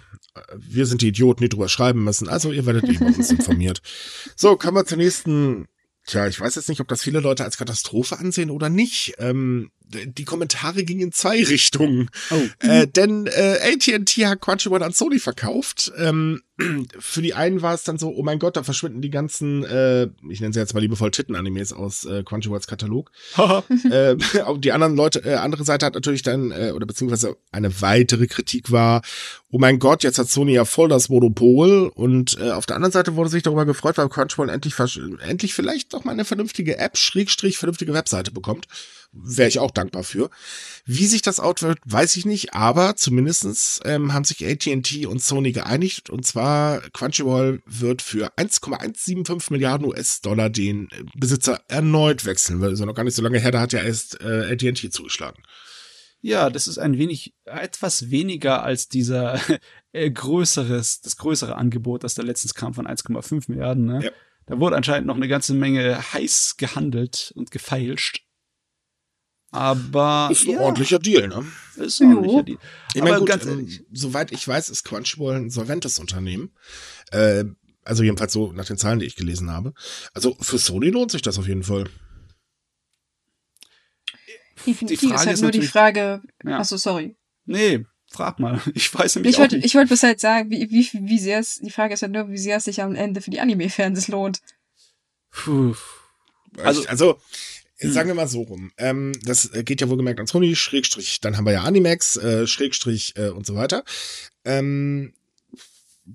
[0.55, 2.27] Wir sind die Idioten, die drüber schreiben müssen.
[2.27, 3.81] Also ihr werdet eh über uns informiert.
[4.35, 5.67] So, kommen wir zur nächsten.
[6.05, 9.15] Tja, ich weiß jetzt nicht, ob das viele Leute als Katastrophe ansehen oder nicht.
[9.17, 12.09] Ähm, die Kommentare gingen in zwei Richtungen.
[12.31, 12.65] Oh.
[12.65, 15.91] Äh, denn äh, AT&T hat Crunchyroll an Sony verkauft.
[15.97, 16.41] Ähm,
[16.99, 20.07] für die einen war es dann so, oh mein Gott, da verschwinden die ganzen, äh,
[20.29, 23.11] ich nenne sie jetzt mal liebevoll Titten-Animes aus äh, Crunchyrolls Katalog.
[23.91, 24.15] äh,
[24.57, 28.71] die anderen Leute, äh, andere Seite hat natürlich dann, äh, oder beziehungsweise eine weitere Kritik
[28.71, 29.01] war,
[29.51, 32.93] oh mein Gott, jetzt hat Sony ja voll das Monopol und äh, auf der anderen
[32.93, 34.75] Seite wurde sich darüber gefreut, weil Crunchyroll endlich,
[35.27, 38.67] endlich vielleicht doch mal eine vernünftige App, Schrägstrich, vernünftige Webseite bekommt.
[39.17, 40.29] Wäre ich auch dankbar für.
[40.85, 45.53] Wie sich das outwirkt, weiß ich nicht, aber zumindestens ähm, haben sich AT&T und Sony
[45.53, 52.59] geeinigt und zwar Crunchyroll wird für 1,175 Milliarden US-Dollar den äh, Besitzer erneut wechseln.
[52.59, 55.41] Weil ja noch gar nicht so lange her, da hat ja erst äh, AT&T zugeschlagen.
[56.21, 59.39] Ja, das ist ein wenig, etwas weniger als dieser
[59.91, 63.85] äh, größeres, das größere Angebot, das da letztens kam von 1,5 Milliarden.
[63.85, 64.05] Ne?
[64.05, 64.11] Ja.
[64.47, 68.25] Da wurde anscheinend noch eine ganze Menge heiß gehandelt und gefeilscht.
[69.55, 71.45] Aber Ist ein ja, ordentlicher Deal, ne?
[71.77, 72.43] ist ein ordentlicher.
[72.43, 72.57] Deal.
[72.93, 76.51] Ich Aber meine, gut, ganz ähm, ehrlich, soweit ich weiß, ist Crunchyroll ein solventes Unternehmen.
[77.11, 77.45] Äh,
[77.83, 79.73] also jedenfalls so nach den Zahlen, die ich gelesen habe.
[80.13, 81.89] Also für Sony lohnt sich das auf jeden Fall.
[84.65, 86.59] Definitiv Die Frage ist halt ist nur die natürlich- Frage, Ja.
[86.59, 87.15] achso, sorry.
[87.45, 88.59] nee, frag mal.
[88.73, 89.65] Ich weiß nämlich Ich auch wollte, nicht.
[89.65, 92.29] ich wollte bis halt sagen, wie, wie, wie sehr es, die Frage ist halt nur,
[92.29, 94.39] wie sehr es sich am Ende für die Anime-Fans lohnt.
[95.31, 95.75] Puh.
[96.57, 97.19] Also- also
[97.77, 97.91] Hm.
[97.91, 98.71] sagen wir mal so rum.
[98.77, 102.47] Ähm, das äh, geht ja wohlgemerkt an Sony, Schrägstrich, dann haben wir ja Animax, äh,
[102.47, 103.83] Schrägstrich äh, und so weiter.
[104.45, 105.13] Ähm,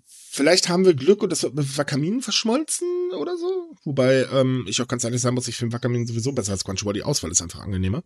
[0.06, 3.76] vielleicht haben wir Glück und das wird mit Wakamin verschmolzen oder so.
[3.84, 6.94] Wobei ähm, ich auch ganz ehrlich sagen muss, ich finde Wakamin sowieso besser als Crunchyroll.
[6.94, 8.02] Die Auswahl ist einfach angenehmer.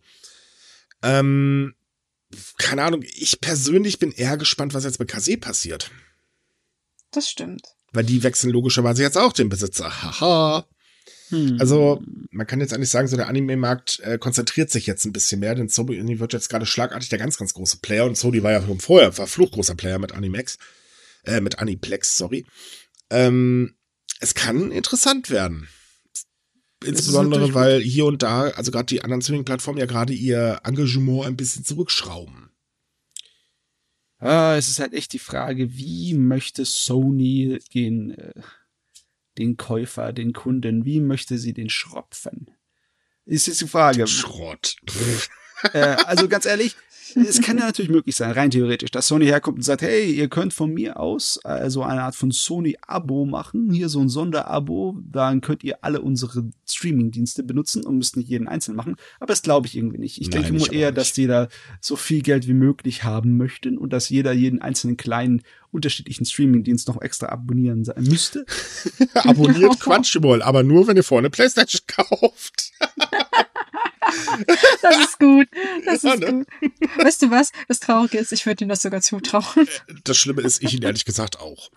[1.01, 1.75] Ähm,
[2.57, 5.91] keine Ahnung, ich persönlich bin eher gespannt, was jetzt mit Kase passiert.
[7.11, 7.61] Das stimmt.
[7.93, 10.01] Weil die wechseln logischerweise jetzt auch den Besitzer.
[10.01, 10.65] Haha.
[11.29, 11.57] Hm.
[11.59, 15.39] Also, man kann jetzt eigentlich sagen, so der Anime-Markt äh, konzentriert sich jetzt ein bisschen
[15.39, 18.51] mehr, denn Sony wird jetzt gerade schlagartig der ganz, ganz große Player und Sony war
[18.51, 20.57] ja schon vorher, war fluchgroßer Player mit Animex,
[21.23, 22.45] äh, mit Aniplex, sorry.
[23.09, 23.75] Ähm,
[24.19, 25.67] es kann interessant werden.
[26.83, 31.35] Insbesondere, weil hier und da, also gerade die anderen Streaming-Plattformen ja gerade ihr Engagement ein
[31.35, 32.51] bisschen zurückschrauben.
[34.19, 38.33] Ah, es ist halt echt die Frage, wie möchte Sony den, äh,
[39.37, 42.51] den Käufer, den Kunden, wie möchte sie den schropfen?
[43.25, 44.07] Ist jetzt die Frage.
[44.07, 44.75] Schrott.
[45.73, 46.75] äh, also ganz ehrlich,
[47.15, 50.27] es kann ja natürlich möglich sein, rein theoretisch, dass Sony herkommt und sagt, hey, ihr
[50.27, 54.97] könnt von mir aus äh, so eine Art von Sony-Abo machen, hier so ein Sonderabo,
[55.11, 58.95] dann könnt ihr alle unsere Streaming-Dienste benutzen und müsst nicht jeden einzeln machen.
[59.19, 60.19] Aber das glaube ich irgendwie nicht.
[60.19, 60.97] Ich Nein, denke nur eher, nicht.
[60.97, 61.47] dass die da
[61.79, 66.87] so viel Geld wie möglich haben möchten und dass jeder jeden einzelnen kleinen unterschiedlichen Streaming-Dienst
[66.87, 68.45] noch extra abonnieren sein müsste.
[69.13, 72.71] Abonniert Crunchyroll, aber nur, wenn ihr vorne Playstation kauft.
[74.81, 75.47] Das ist gut.
[75.85, 76.31] Das Ja, ist ne?
[76.31, 76.47] gut.
[77.03, 77.51] Weißt du was?
[77.67, 79.67] Das Traurige ist, ich würde ihm das sogar zutrauen.
[80.03, 81.69] Das Schlimme ist, ich ihn ehrlich gesagt auch.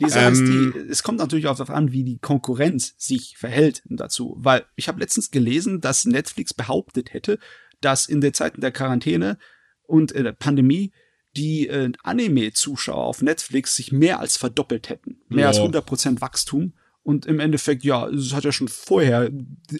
[0.00, 3.36] Die Sache ist Ähm, die, es kommt natürlich auch darauf an, wie die Konkurrenz sich
[3.36, 4.36] verhält dazu.
[4.38, 7.38] Weil ich habe letztens gelesen, dass Netflix behauptet hätte,
[7.80, 9.38] dass in den Zeiten der Quarantäne
[9.86, 10.92] und äh, der Pandemie
[11.36, 15.20] die äh, Anime-Zuschauer auf Netflix sich mehr als verdoppelt hätten.
[15.28, 15.48] Mehr Ja.
[15.48, 16.72] als 100% Wachstum.
[17.02, 19.30] Und im Endeffekt, ja, es hat ja schon vorher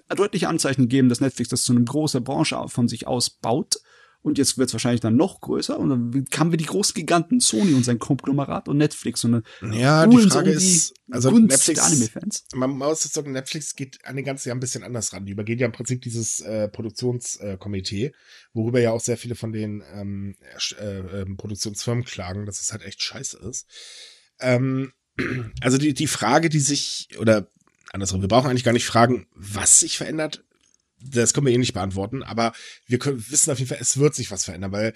[0.08, 3.76] deutliche Anzeichen gegeben, dass Netflix das zu einer großen Branche von sich aus baut.
[4.22, 5.78] Und jetzt wird es wahrscheinlich dann noch größer.
[5.78, 9.24] Und dann haben wir die großen Giganten, Sony und sein Konglomerat und Netflix.
[9.24, 12.44] Und ja, die Frage um ist, also Gunst Netflix, Anime-Fans.
[12.54, 15.24] man muss jetzt sagen, Netflix geht an den ganzen Jahr ein bisschen anders ran.
[15.24, 18.12] Die übergehen ja im Prinzip dieses äh, Produktionskomitee, äh,
[18.52, 20.36] worüber ja auch sehr viele von den ähm,
[20.78, 23.66] äh, äh, Produktionsfirmen klagen, dass es halt echt scheiße ist.
[24.38, 24.92] Ähm,
[25.60, 27.48] also die, die Frage, die sich, oder
[27.92, 30.44] andersrum, wir brauchen eigentlich gar nicht fragen, was sich verändert,
[31.02, 32.52] das können wir eh nicht beantworten, aber
[32.86, 34.92] wir können, wissen auf jeden Fall, es wird sich was verändern, weil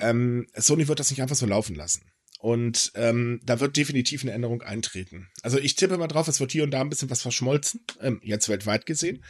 [0.00, 2.02] ähm, Sony wird das nicht einfach so laufen lassen.
[2.38, 5.28] Und ähm, da wird definitiv eine Änderung eintreten.
[5.42, 8.20] Also ich tippe mal drauf, es wird hier und da ein bisschen was verschmolzen, ähm,
[8.22, 9.24] jetzt weltweit gesehen.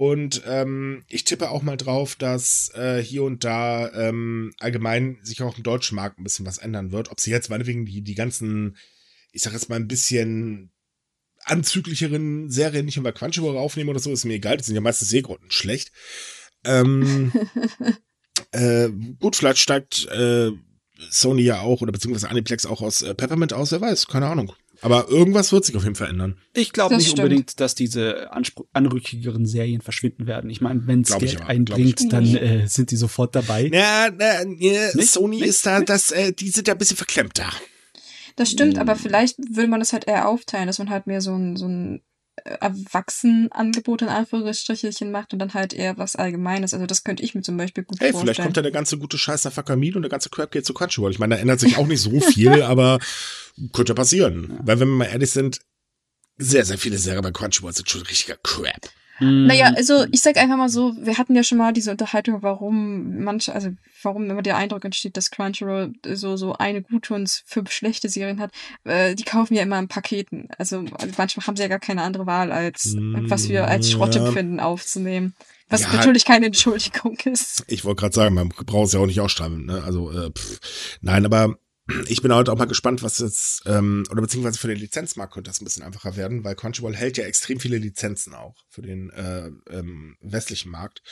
[0.00, 5.42] Und ähm, ich tippe auch mal drauf, dass äh, hier und da ähm, allgemein sich
[5.42, 7.10] auch im deutschen Markt ein bisschen was ändern wird.
[7.10, 8.78] Ob sie jetzt meinetwegen die, die ganzen,
[9.32, 10.72] ich sag jetzt mal ein bisschen
[11.44, 14.56] anzüglicheren Serien nicht über Crunchyroll aufnehmen oder so, ist mir egal.
[14.58, 15.90] Die sind ja meistens Seegrotten schlecht.
[16.64, 17.32] Ähm,
[18.52, 18.88] äh,
[19.18, 20.50] gut, vielleicht steigt äh,
[21.10, 24.52] Sony ja auch oder beziehungsweise Aniplex auch aus äh, Peppermint aus, wer weiß, keine Ahnung.
[24.82, 26.38] Aber irgendwas wird sich auf jeden Fall ändern.
[26.54, 27.24] Ich glaube Das nicht stimmt.
[27.24, 30.48] unbedingt, dass diese anspr- anrückigeren Serien verschwinden werden.
[30.48, 33.66] Ich meine, wenn es Geld einbringt, dann äh, sind die sofort dabei.
[33.72, 35.10] Ja, na, ja, Nicht?
[35.10, 35.48] Sony Nicht?
[35.48, 37.50] ist da, das, äh, die sind da ein bisschen verklemmter.
[38.40, 38.98] Das stimmt, aber Mm.
[38.98, 42.00] vielleicht würde man das halt eher aufteilen, dass man halt mehr so ein, so ein
[42.44, 46.72] äh, Erwachsenenangebot in Anführungsstrichelchen macht und dann halt eher was Allgemeines.
[46.72, 48.24] Also das könnte ich mir zum Beispiel gut Hey, vorstellen.
[48.34, 50.72] vielleicht kommt ja der ganze gute Scheiß nach Fakamin und der ganze Crap geht zu
[50.72, 51.10] Crunchyroll.
[51.10, 52.98] Ich meine, da ändert sich auch nicht so viel, aber
[53.72, 54.58] könnte passieren.
[54.62, 55.60] Weil, wenn wir mal ehrlich sind,
[56.38, 58.88] sehr, sehr viele Serien bei Crunchyroll sind schon richtiger Crap.
[59.18, 62.42] Hm, Naja, also ich sag einfach mal so, wir hatten ja schon mal diese Unterhaltung,
[62.42, 63.68] warum manche, also
[64.02, 68.40] warum immer der Eindruck entsteht, dass Crunchyroll so, so eine gute und fünf schlechte Serien
[68.40, 68.52] hat.
[68.84, 70.48] Äh, die kaufen ja immer in Paketen.
[70.58, 70.82] Also
[71.16, 74.26] manchmal haben sie ja gar keine andere Wahl, als Mm, was wir als Schrott ja.
[74.26, 75.34] empfinden aufzunehmen.
[75.68, 75.92] Was Ja.
[75.94, 77.64] natürlich keine Entschuldigung ist.
[77.68, 79.66] Ich wollte gerade sagen, man braucht es ja auch nicht ausstrahlen.
[79.66, 79.82] Ne?
[79.84, 80.98] Also, äh, pff.
[81.00, 81.56] nein, aber
[82.08, 85.50] ich bin heute auch mal gespannt, was jetzt, ähm, oder beziehungsweise für den Lizenzmarkt könnte
[85.50, 89.10] das ein bisschen einfacher werden, weil Crunchyroll hält ja extrem viele Lizenzen auch für den
[89.10, 91.02] äh, ähm, westlichen Markt.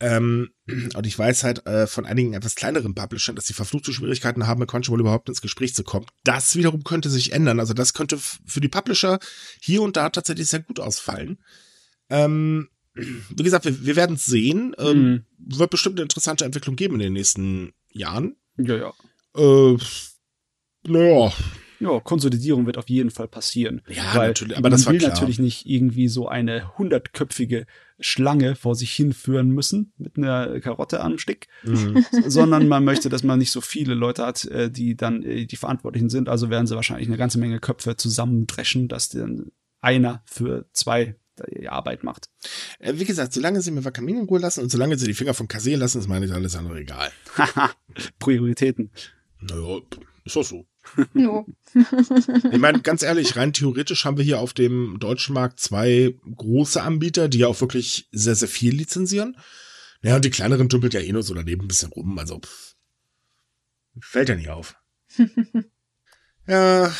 [0.00, 0.50] Ähm,
[0.94, 4.60] und ich weiß halt äh, von einigen etwas kleineren Publishern, dass sie verfluchte Schwierigkeiten haben,
[4.60, 6.06] mit Crunchyroll überhaupt ins Gespräch zu kommen.
[6.24, 7.60] Das wiederum könnte sich ändern.
[7.60, 9.18] Also das könnte für die Publisher
[9.60, 11.38] hier und da tatsächlich sehr gut ausfallen.
[12.08, 14.74] Ähm, wie gesagt, wir, wir werden es sehen.
[14.78, 18.36] Ähm, wird bestimmt eine interessante Entwicklung geben in den nächsten Jahren.
[18.56, 18.92] ja, ja.
[19.36, 19.76] Äh,
[20.86, 21.32] naja,
[21.78, 23.80] Ja, Konsolidierung wird auf jeden Fall passieren.
[23.88, 25.12] Ja, weil natürlich, aber man das war will klar.
[25.12, 27.66] natürlich nicht irgendwie so eine hundertköpfige
[27.98, 32.04] Schlange vor sich hinführen müssen mit einer Karotte am Stick, Mhm.
[32.26, 35.56] sondern man möchte, dass man nicht so viele Leute hat, äh, die dann äh, die
[35.56, 36.28] Verantwortlichen sind.
[36.28, 41.16] Also werden sie wahrscheinlich eine ganze Menge Köpfe zusammendreschen, dass dann einer für zwei
[41.58, 42.28] die Arbeit macht.
[42.78, 45.32] Äh, wie gesagt, solange sie mir Wakamin in Ruhe lassen und solange sie die Finger
[45.32, 47.10] vom Kassé lassen, ist meine alles andere egal.
[47.38, 47.70] Haha,
[48.18, 48.90] Prioritäten.
[49.40, 49.80] Naja,
[50.24, 50.66] ist doch so.
[51.12, 51.46] No.
[51.74, 56.82] Ich meine, ganz ehrlich, rein theoretisch haben wir hier auf dem deutschen Markt zwei große
[56.82, 59.36] Anbieter, die ja auch wirklich sehr, sehr viel lizenzieren.
[60.02, 62.74] Ja, und die kleineren dümpelt ja eh nur so daneben ein bisschen rum, also pff,
[64.00, 64.76] fällt ja nicht auf.
[66.46, 66.92] ja,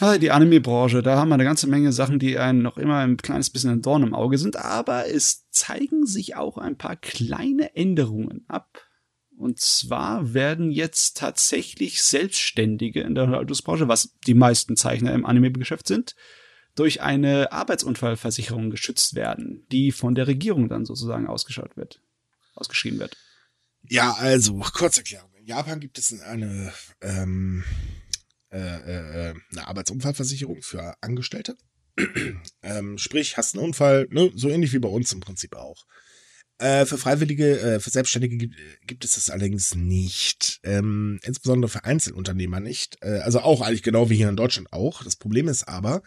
[0.00, 3.16] Ah, Die Anime-Branche, da haben wir eine ganze Menge Sachen, die einen noch immer ein
[3.16, 7.76] kleines bisschen ein Dorn im Auge sind, aber es zeigen sich auch ein paar kleine
[7.76, 8.83] Änderungen ab.
[9.36, 15.88] Und zwar werden jetzt tatsächlich Selbstständige in der Unterhaltungsbranche, was die meisten Zeichner im Anime-Geschäft
[15.88, 16.14] sind,
[16.74, 22.00] durch eine Arbeitsunfallversicherung geschützt werden, die von der Regierung dann sozusagen ausgeschaut wird,
[22.54, 23.16] ausgeschrieben wird.
[23.88, 25.30] Ja, also, Kurzerklärung.
[25.36, 27.64] In Japan gibt es eine, ähm,
[28.50, 31.56] äh, äh, eine Arbeitsunfallversicherung für Angestellte.
[32.62, 35.84] ähm, sprich, hast einen Unfall, ne, so ähnlich wie bei uns im Prinzip auch.
[36.64, 40.60] Äh, für Freiwillige, äh, für Selbstständige gibt, gibt es das allerdings nicht.
[40.62, 42.96] Ähm, insbesondere für Einzelunternehmer nicht.
[43.02, 45.04] Äh, also auch eigentlich genau wie hier in Deutschland auch.
[45.04, 46.02] Das Problem ist aber,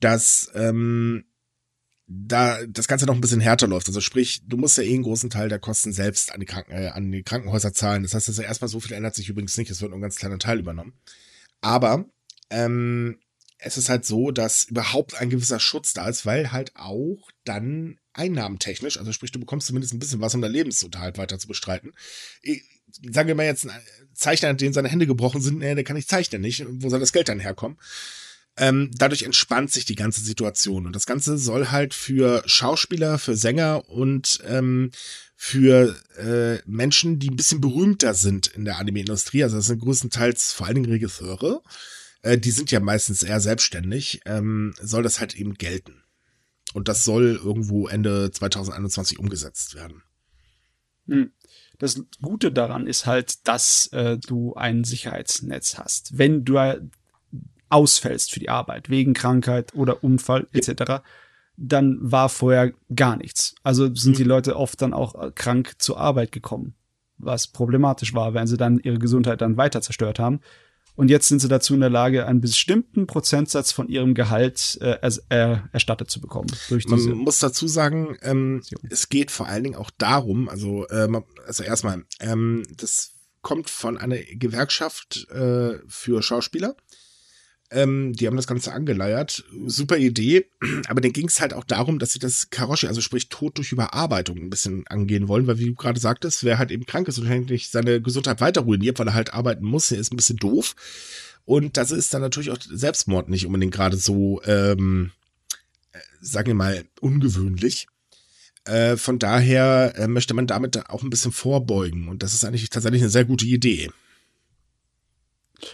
[0.00, 1.26] dass ähm,
[2.08, 3.86] da das Ganze noch ein bisschen härter läuft.
[3.86, 6.72] Also sprich, du musst ja eh einen großen Teil der Kosten selbst an die, Kranken,
[6.72, 8.02] äh, an die Krankenhäuser zahlen.
[8.02, 9.70] Das heißt, also erstmal so viel ändert sich übrigens nicht.
[9.70, 10.98] Es wird nur ein ganz kleiner Teil übernommen.
[11.60, 12.04] Aber
[12.50, 13.20] ähm,
[13.58, 18.00] es ist halt so, dass überhaupt ein gewisser Schutz da ist, weil halt auch dann
[18.14, 21.92] einnahmentechnisch, also sprich, du bekommst zumindest ein bisschen was, um dein Lebensunterhalt weiter zu bestreiten.
[22.42, 22.62] Ich,
[23.10, 23.82] sagen wir mal jetzt, ein
[24.14, 26.64] Zeichner, dem seine Hände gebrochen sind, nee, der kann nicht zeichnen, nicht?
[26.66, 27.78] Wo soll das Geld dann herkommen?
[28.56, 30.86] Ähm, dadurch entspannt sich die ganze Situation.
[30.86, 34.92] Und das Ganze soll halt für Schauspieler, für Sänger und ähm,
[35.34, 40.52] für äh, Menschen, die ein bisschen berühmter sind in der Anime-Industrie, also das sind größtenteils
[40.52, 41.62] vor allen Dingen Regisseure,
[42.22, 46.03] äh, die sind ja meistens eher selbstständig, ähm, soll das halt eben gelten.
[46.74, 50.02] Und das soll irgendwo Ende 2021 umgesetzt werden.
[51.06, 51.30] Hm.
[51.78, 56.18] Das Gute daran ist halt, dass äh, du ein Sicherheitsnetz hast.
[56.18, 56.58] Wenn du
[57.68, 61.02] ausfällst für die Arbeit, wegen Krankheit oder Unfall etc.,
[61.56, 63.54] dann war vorher gar nichts.
[63.62, 66.74] Also sind die Leute oft dann auch krank zur Arbeit gekommen,
[67.18, 70.40] was problematisch war, wenn sie dann ihre Gesundheit dann weiter zerstört haben.
[70.96, 74.98] Und jetzt sind sie dazu in der Lage, einen bestimmten Prozentsatz von ihrem Gehalt äh,
[75.28, 76.48] äh, erstattet zu bekommen.
[76.86, 81.08] Man muss dazu sagen, ähm, es geht vor allen Dingen auch darum, also, äh,
[81.46, 86.76] also erstmal, ähm, das kommt von einer Gewerkschaft äh, für Schauspieler.
[87.70, 89.44] Ähm, die haben das Ganze angeleiert.
[89.66, 90.46] Super Idee.
[90.88, 93.72] Aber dann ging es halt auch darum, dass sie das Karoshi, also sprich Tod durch
[93.72, 97.18] Überarbeitung, ein bisschen angehen wollen, weil wie du gerade sagtest, wer halt eben krank ist
[97.18, 100.36] und eigentlich seine Gesundheit weiter ruiniert, weil er halt arbeiten muss, der ist ein bisschen
[100.36, 100.74] doof.
[101.46, 105.10] Und das ist dann natürlich auch Selbstmord nicht unbedingt gerade so, ähm,
[105.92, 107.86] äh, sagen wir mal, ungewöhnlich.
[108.64, 112.08] Äh, von daher äh, möchte man damit auch ein bisschen vorbeugen.
[112.08, 113.90] Und das ist eigentlich tatsächlich eine sehr gute Idee.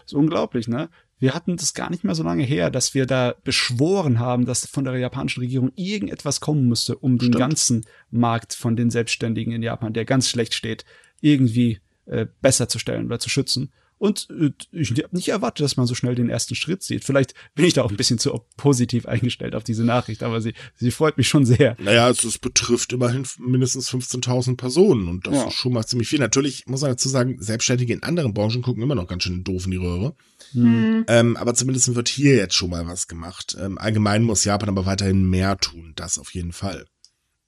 [0.05, 0.89] Ist unglaublich, ne?
[1.21, 4.67] Wir hatten das gar nicht mehr so lange her, dass wir da beschworen haben, dass
[4.67, 7.35] von der japanischen Regierung irgendetwas kommen müsste, um Stimmt.
[7.35, 10.87] den ganzen Markt von den Selbstständigen in Japan, der ganz schlecht steht,
[11.21, 13.71] irgendwie äh, besser zu stellen oder zu schützen.
[14.01, 17.05] Und äh, ich habe nicht erwartet, dass man so schnell den ersten Schritt sieht.
[17.05, 20.55] Vielleicht bin ich da auch ein bisschen zu positiv eingestellt auf diese Nachricht, aber sie,
[20.75, 21.77] sie freut mich schon sehr.
[21.79, 25.49] Naja, also es betrifft immerhin mindestens 15.000 Personen und das ja.
[25.49, 26.19] ist schon mal ziemlich viel.
[26.19, 29.67] Natürlich muss man dazu sagen, Selbstständige in anderen Branchen gucken immer noch ganz schön doof
[29.67, 30.15] in die Röhre.
[30.55, 31.05] Mhm.
[31.07, 33.55] Ähm, aber zumindest wird hier jetzt schon mal was gemacht.
[33.61, 36.87] Ähm, allgemein muss Japan aber weiterhin mehr tun, das auf jeden Fall.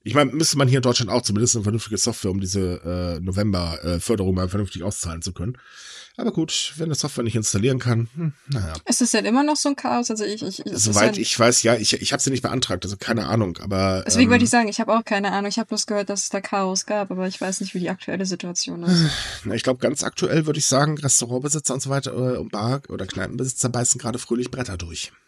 [0.04, 3.20] Ich meine, müsste man hier in Deutschland auch zumindest eine vernünftige Software, um diese äh,
[3.20, 5.56] November-Förderung äh, mal vernünftig auszahlen zu können.
[6.16, 8.74] Aber gut, wenn das Software nicht installieren kann, hm, naja.
[8.86, 10.10] Ist es denn immer noch so ein Chaos?
[10.10, 13.26] Also ich, ich Soweit ich weiß, ja, ich, ich habe sie nicht beantragt, also keine
[13.26, 14.02] Ahnung, aber.
[14.06, 15.48] Deswegen ähm, wollte ich sagen, ich habe auch keine Ahnung.
[15.48, 17.88] Ich habe bloß gehört, dass es da Chaos gab, aber ich weiß nicht, wie die
[17.90, 19.10] aktuelle Situation ist.
[19.44, 22.82] Na, ich glaube, ganz aktuell würde ich sagen, Restaurantbesitzer und so weiter äh, und Bar-
[22.90, 25.12] oder Kneipenbesitzer beißen gerade fröhlich Bretter durch.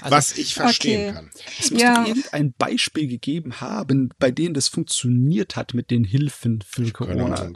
[0.00, 1.14] Also, was ich verstehen okay.
[1.14, 1.30] kann.
[1.58, 2.06] Es muss ja.
[2.06, 7.52] irgendein Beispiel gegeben haben, bei dem das funktioniert hat mit den Hilfen für Corona.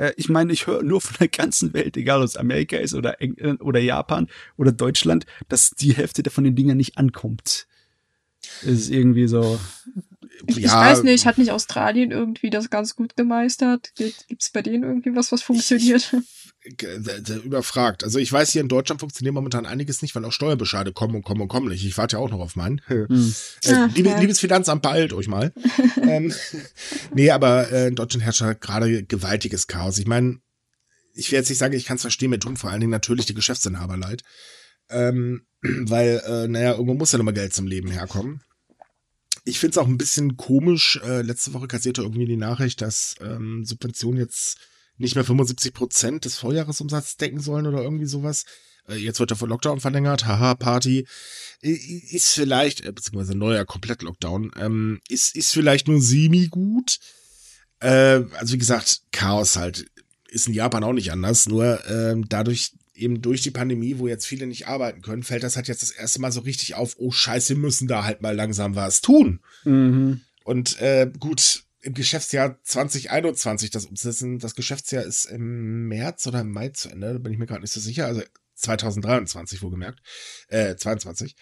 [0.00, 2.94] Äh, ich meine, ich höre nur von der ganzen Welt, egal ob es Amerika ist
[2.94, 7.66] oder England oder Japan oder Deutschland, dass die Hälfte von den Dingern nicht ankommt.
[8.62, 9.60] Das ist irgendwie so.
[10.46, 13.92] Ich, ja, ich weiß nicht, hat nicht Australien irgendwie das ganz gut gemeistert?
[13.94, 16.16] Gibt es bei denen irgendwie was, was funktioniert?
[16.62, 18.04] Überfragt.
[18.04, 21.22] Also ich weiß, hier in Deutschland funktioniert momentan einiges nicht, weil auch Steuerbescheide kommen und
[21.22, 21.84] kommen und kommen nicht.
[21.84, 22.82] Ich warte ja auch noch auf meinen.
[22.86, 23.34] Hm.
[23.64, 24.20] Äh, Ach, liebe, ja.
[24.20, 25.52] Liebes Finanzamt, beeilt euch mal.
[26.02, 26.34] ähm,
[27.14, 29.98] nee, aber äh, in Deutschland herrscht halt gerade gewaltiges Chaos.
[29.98, 30.40] Ich meine,
[31.14, 33.26] ich will jetzt nicht sagen, ich kann es verstehen, mir tun vor allen Dingen natürlich
[33.26, 34.22] die Geschäftsinhaber leid.
[34.90, 38.42] Ähm, weil, äh, naja, irgendwo muss ja nochmal Geld zum Leben herkommen.
[39.44, 41.00] Ich finde es auch ein bisschen komisch.
[41.02, 44.58] Äh, letzte Woche kassierte irgendwie die Nachricht, dass ähm, Subventionen jetzt
[45.00, 48.44] nicht mehr 75 Prozent des Vorjahresumsatzes decken sollen oder irgendwie sowas.
[48.88, 51.06] Äh, jetzt wird der von Lockdown verlängert, haha, Party.
[51.60, 56.98] Ist vielleicht, äh, beziehungsweise neuer Komplett-Lockdown, ähm, ist, ist vielleicht nur semi-gut.
[57.80, 59.86] Äh, also wie gesagt, Chaos halt.
[60.28, 64.26] Ist in Japan auch nicht anders, nur ähm, dadurch, eben durch die Pandemie, wo jetzt
[64.26, 67.10] viele nicht arbeiten können, fällt das halt jetzt das erste Mal so richtig auf, oh
[67.10, 69.40] scheiße, wir müssen da halt mal langsam was tun.
[69.64, 70.20] Mhm.
[70.44, 74.38] Und äh, gut, im Geschäftsjahr 2021 das umsetzen.
[74.38, 77.62] Das Geschäftsjahr ist im März oder im Mai zu Ende, da bin ich mir gerade
[77.62, 78.06] nicht so sicher.
[78.06, 78.22] Also
[78.54, 80.00] 2023 wohlgemerkt.
[80.48, 81.34] Äh, 22.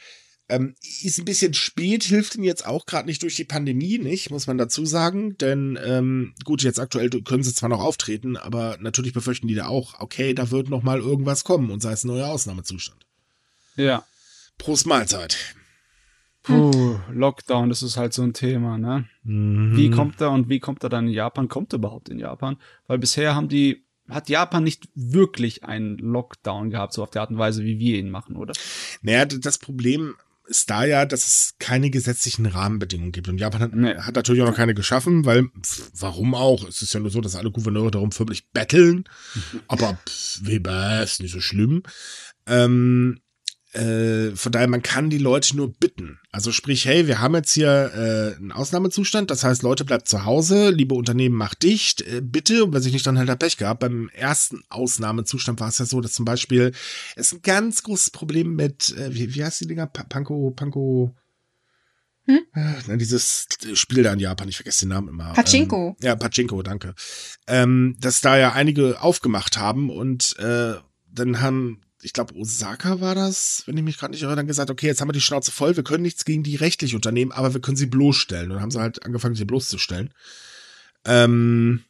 [0.51, 4.31] Ähm, ist ein bisschen spät, hilft ihnen jetzt auch gerade nicht durch die Pandemie, nicht,
[4.31, 5.37] muss man dazu sagen.
[5.37, 9.67] Denn ähm, gut, jetzt aktuell können sie zwar noch auftreten, aber natürlich befürchten die da
[9.67, 13.05] auch, okay, da wird noch mal irgendwas kommen und sei es ein neuer Ausnahmezustand.
[13.77, 14.07] Ja.
[14.57, 15.37] Prost Mahlzeit.
[16.49, 19.07] Puh, Lockdown, das ist halt so ein Thema, ne?
[19.23, 19.77] Mhm.
[19.77, 21.49] Wie kommt er und wie kommt er dann in Japan?
[21.49, 22.57] Kommt er überhaupt in Japan?
[22.87, 27.31] Weil bisher haben die, hat Japan nicht wirklich einen Lockdown gehabt, so auf die Art
[27.31, 28.55] und Weise, wie wir ihn machen, oder?
[29.03, 30.15] Naja, das Problem
[30.47, 33.29] ist da ja, dass es keine gesetzlichen Rahmenbedingungen gibt.
[33.29, 33.95] Und Japan hat, nee.
[33.97, 36.67] hat natürlich auch noch keine geschaffen, weil, pff, warum auch?
[36.67, 39.05] Es ist ja nur so, dass alle Gouverneure darum förmlich betteln.
[39.69, 41.83] Aber pff, Weber ist nicht so schlimm.
[42.47, 43.21] Ähm,
[43.73, 46.19] äh, von daher, man kann die Leute nur bitten.
[46.33, 50.25] Also sprich, hey, wir haben jetzt hier äh, einen Ausnahmezustand, das heißt, Leute bleibt zu
[50.25, 53.81] Hause, liebe Unternehmen, macht dicht, äh, bitte, und wer sich nicht dann halt Pech gehabt.
[53.81, 56.73] Beim ersten Ausnahmezustand war es ja so, dass zum Beispiel
[57.15, 59.87] es ein ganz großes Problem mit, äh, wie, wie heißt die Dinger?
[59.87, 61.15] Panko, Panko,
[62.29, 62.41] hm?
[62.55, 65.33] Äh, dieses Spiel da in Japan, ich vergesse den Namen immer.
[65.33, 65.97] Pachinko.
[65.99, 66.95] Ähm, ja, Pachinko, danke.
[67.47, 70.75] Ähm, dass da ja einige aufgemacht haben und äh,
[71.11, 74.71] dann haben ich glaube, Osaka war das, wenn ich mich gerade nicht irre, dann gesagt,
[74.71, 77.55] okay, jetzt haben wir die Schnauze voll, wir können nichts gegen die rechtlich unternehmen, aber
[77.55, 78.51] wir können sie bloßstellen.
[78.51, 80.13] Und dann haben sie halt angefangen, sie bloßzustellen.
[81.05, 81.85] Ähm,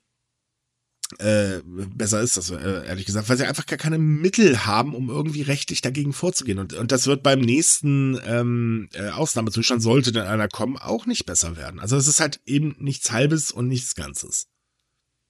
[1.19, 5.09] äh, besser ist das, äh, ehrlich gesagt, weil sie einfach gar keine Mittel haben, um
[5.09, 6.59] irgendwie rechtlich dagegen vorzugehen.
[6.59, 11.25] Und, und das wird beim nächsten ähm, äh, Ausnahmezustand, sollte denn einer kommen, auch nicht
[11.25, 11.81] besser werden.
[11.81, 14.49] Also es ist halt eben nichts Halbes und nichts Ganzes.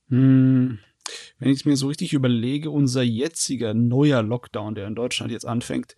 [0.09, 0.79] Hm.
[1.39, 5.47] Wenn ich es mir so richtig überlege, unser jetziger neuer Lockdown, der in Deutschland jetzt
[5.47, 5.97] anfängt,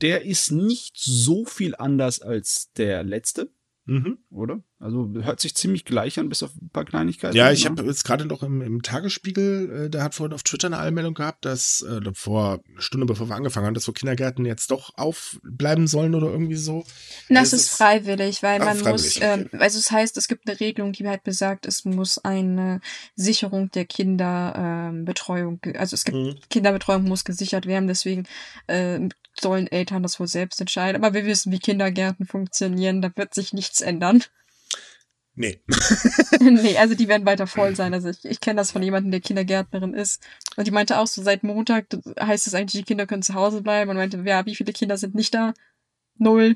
[0.00, 3.50] der ist nicht so viel anders als der letzte.
[3.84, 4.18] Mhm.
[4.30, 4.62] Oder?
[4.78, 7.36] Also hört sich ziemlich gleich an, bis auf ein paar Kleinigkeiten.
[7.36, 7.70] Ja, ich ne?
[7.70, 11.14] habe jetzt gerade noch im, im Tagesspiegel, äh, der hat vorhin auf Twitter eine Allmeldung
[11.14, 14.92] gehabt, dass äh, vor eine Stunde bevor wir angefangen haben, dass so Kindergärten jetzt doch
[14.96, 16.84] aufbleiben sollen oder irgendwie so.
[17.28, 19.46] Das, ist, ist freiwillig, weil man muss, okay.
[19.52, 22.80] ähm, also es heißt, es gibt eine Regelung, die halt besagt, es muss eine
[23.16, 26.34] Sicherung der Kinderbetreuung, ähm, also es gibt mhm.
[26.50, 28.24] Kinderbetreuung muss gesichert werden, deswegen
[28.68, 29.08] äh,
[29.40, 31.02] sollen Eltern das wohl selbst entscheiden.
[31.02, 34.22] Aber wir wissen, wie Kindergärten funktionieren, da wird sich nichts ändern.
[35.34, 35.60] Nee.
[36.40, 37.94] nee, also die werden weiter voll sein.
[37.94, 40.22] Also ich, ich kenne das von jemandem, der Kindergärtnerin ist.
[40.56, 41.86] Und die meinte auch so, seit Montag
[42.20, 43.90] heißt es eigentlich, die Kinder können zu Hause bleiben.
[43.90, 45.54] Und meinte, ja, wie viele Kinder sind nicht da?
[46.18, 46.54] Null.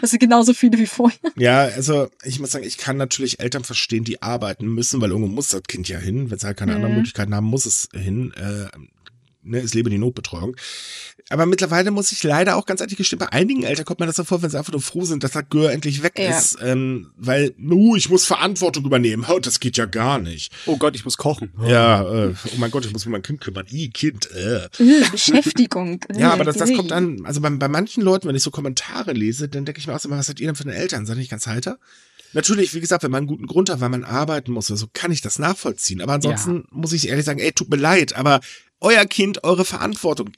[0.00, 1.18] Das sind genauso viele wie vorher.
[1.36, 5.30] Ja, also ich muss sagen, ich kann natürlich Eltern verstehen, die arbeiten müssen, weil irgendwo
[5.30, 6.30] muss das Kind ja hin.
[6.30, 6.76] Wenn sie halt keine mhm.
[6.76, 8.32] anderen Möglichkeiten haben, muss es hin.
[8.34, 8.68] Äh,
[9.46, 10.56] ne, es lebe die Notbetreuung.
[11.28, 14.14] Aber mittlerweile muss ich leider auch ganz ehrlich gestehen, bei einigen Eltern kommt mir das
[14.14, 16.36] so vor, wenn sie einfach nur froh sind, dass das Gör endlich weg ja.
[16.36, 16.56] ist.
[16.62, 19.26] Ähm, weil, uh, ich muss Verantwortung übernehmen.
[19.28, 20.52] Oh, das geht ja gar nicht.
[20.66, 21.52] Oh Gott, ich muss kochen.
[21.60, 21.64] Oh.
[21.64, 23.66] Ja, äh, oh mein Gott, ich muss mich um mein Kind kümmern.
[23.70, 24.68] I, Kind, äh.
[25.10, 26.00] Beschäftigung.
[26.14, 29.12] ja, aber das, das kommt dann, also bei, bei manchen Leuten, wenn ich so Kommentare
[29.12, 31.06] lese, dann denke ich mir auch so, was seid ihr denn für eine Eltern?
[31.06, 31.78] Seid ihr nicht ganz heiter?
[32.36, 35.10] Natürlich, wie gesagt, wenn man einen guten Grund hat, weil man arbeiten muss so, kann
[35.10, 36.02] ich das nachvollziehen.
[36.02, 36.62] Aber ansonsten ja.
[36.70, 38.40] muss ich ehrlich sagen, ey, tut mir leid, aber
[38.78, 40.30] euer Kind, eure Verantwortung.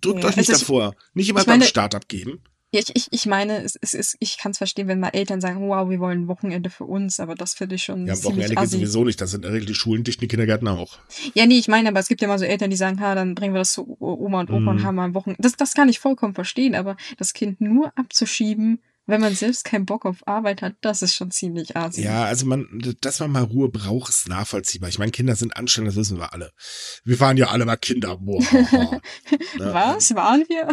[0.00, 0.96] Drückt ja, euch nicht davor.
[1.14, 2.40] Nicht immer beim Start abgeben.
[2.72, 5.68] Ich, ich, ich meine, es, es ist, ich kann es verstehen, wenn mal Eltern sagen,
[5.68, 8.04] wow, wir wollen ein Wochenende für uns, aber das finde ich schon.
[8.04, 10.66] Ja, Wochenende geht sowieso nicht, das sind in der Regel die Schulen dicht, die Kindergärten
[10.66, 10.98] auch.
[11.34, 13.36] Ja, nee, ich meine, aber es gibt ja mal so Eltern, die sagen, ha, dann
[13.36, 14.68] bringen wir das zu Oma und Opa mm.
[14.68, 14.82] und mhm.
[14.82, 15.40] haben mal ein Wochenende.
[15.40, 19.86] Das, das kann ich vollkommen verstehen, aber das Kind nur abzuschieben, wenn man selbst keinen
[19.86, 22.02] Bock auf Arbeit hat, das ist schon ziemlich assi.
[22.02, 22.68] Ja, also man,
[23.00, 24.90] dass man mal Ruhe braucht, ist nachvollziehbar.
[24.90, 26.52] Ich meine, Kinder sind anstrengend, das wissen wir alle.
[27.04, 28.18] Wir waren ja alle mal Kinder.
[28.18, 29.00] Boah, ne?
[29.56, 30.14] Was?
[30.14, 30.68] Waren wir?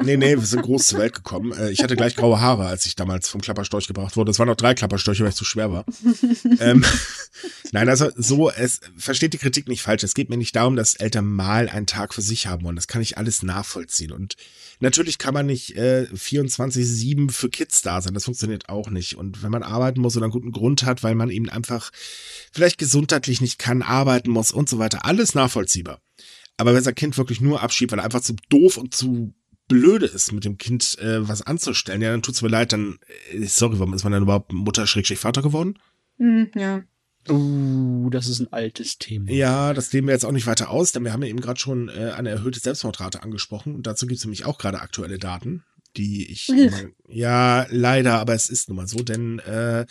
[0.04, 1.52] nee, nee, wir sind groß zur Welt gekommen.
[1.52, 4.30] Äh, ich hatte gleich graue Haare, als ich damals vom Klapperstorch gebracht wurde.
[4.30, 5.86] Es waren noch drei Klapperstorche, weil ich zu schwer war.
[6.60, 6.84] ähm,
[7.72, 10.02] nein, also so, es versteht die Kritik nicht falsch.
[10.02, 12.76] Es geht mir nicht darum, dass Eltern mal einen Tag für sich haben wollen.
[12.76, 14.12] Das kann ich alles nachvollziehen.
[14.12, 14.36] Und
[14.82, 18.14] natürlich kann man nicht äh, 24-7 für Kids da sein.
[18.14, 19.16] Das funktioniert auch nicht.
[19.16, 21.90] Und wenn man arbeiten muss oder einen guten Grund hat, weil man eben einfach
[22.52, 26.00] vielleicht gesundheitlich nicht kann, arbeiten muss und so weiter, alles nachvollziehbar.
[26.56, 29.32] Aber wenn sein Kind wirklich nur abschiebt, weil er einfach zu doof und zu
[29.68, 32.98] blöde ist, mit dem Kind äh, was anzustellen, ja, dann tut's mir leid, dann,
[33.30, 35.78] äh, sorry, warum ist man dann überhaupt Mutter-Vater geworden?
[36.18, 36.82] Mm, ja.
[37.28, 39.30] Uh, das ist ein altes Thema.
[39.30, 41.60] Ja, das nehmen wir jetzt auch nicht weiter aus, denn wir haben ja eben gerade
[41.60, 45.64] schon äh, eine erhöhte Selbstmordrate angesprochen und dazu gibt es nämlich auch gerade aktuelle Daten
[45.96, 46.50] die ich.
[47.08, 49.86] ja, leider, aber es ist nun mal so, denn äh,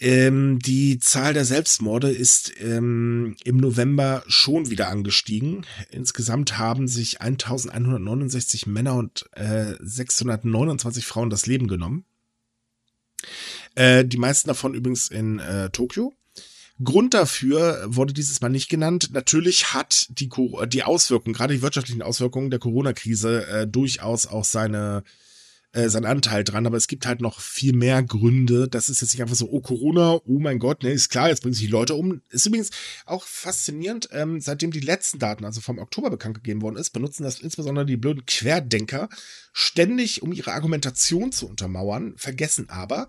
[0.00, 5.66] ähm, die Zahl der Selbstmorde ist ähm, im November schon wieder angestiegen.
[5.90, 12.04] Insgesamt haben sich 1169 Männer und äh, 629 Frauen das Leben genommen.
[13.74, 16.14] Äh, die meisten davon übrigens in äh, Tokio.
[16.82, 19.10] Grund dafür wurde dieses Mal nicht genannt.
[19.12, 20.28] Natürlich hat die,
[20.68, 25.02] die Auswirkungen, gerade die wirtschaftlichen Auswirkungen der Corona-Krise äh, durchaus auch seine
[25.72, 28.68] äh, seinen Anteil dran, aber es gibt halt noch viel mehr Gründe.
[28.68, 31.42] Das ist jetzt nicht einfach so, oh Corona, oh mein Gott, ne, ist klar, jetzt
[31.42, 32.22] bringen sich die Leute um.
[32.30, 32.70] Ist übrigens
[33.04, 37.22] auch faszinierend, ähm, seitdem die letzten Daten, also vom Oktober bekannt gegeben worden ist, benutzen
[37.22, 39.10] das insbesondere die blöden Querdenker
[39.52, 43.08] ständig, um ihre Argumentation zu untermauern, vergessen aber,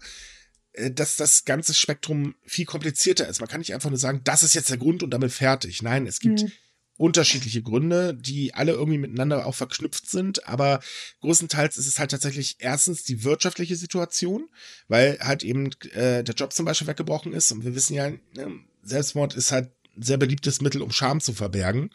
[0.73, 3.39] dass das ganze Spektrum viel komplizierter ist.
[3.39, 5.81] Man kann nicht einfach nur sagen, das ist jetzt der Grund und damit fertig.
[5.81, 6.51] Nein, es gibt hm.
[6.97, 10.79] unterschiedliche Gründe, die alle irgendwie miteinander auch verknüpft sind, aber
[11.21, 14.47] größtenteils ist es halt tatsächlich erstens die wirtschaftliche Situation,
[14.87, 18.59] weil halt eben äh, der Job zum Beispiel weggebrochen ist und wir wissen ja, ne,
[18.83, 21.89] Selbstmord ist halt ein sehr beliebtes Mittel, um Scham zu verbergen.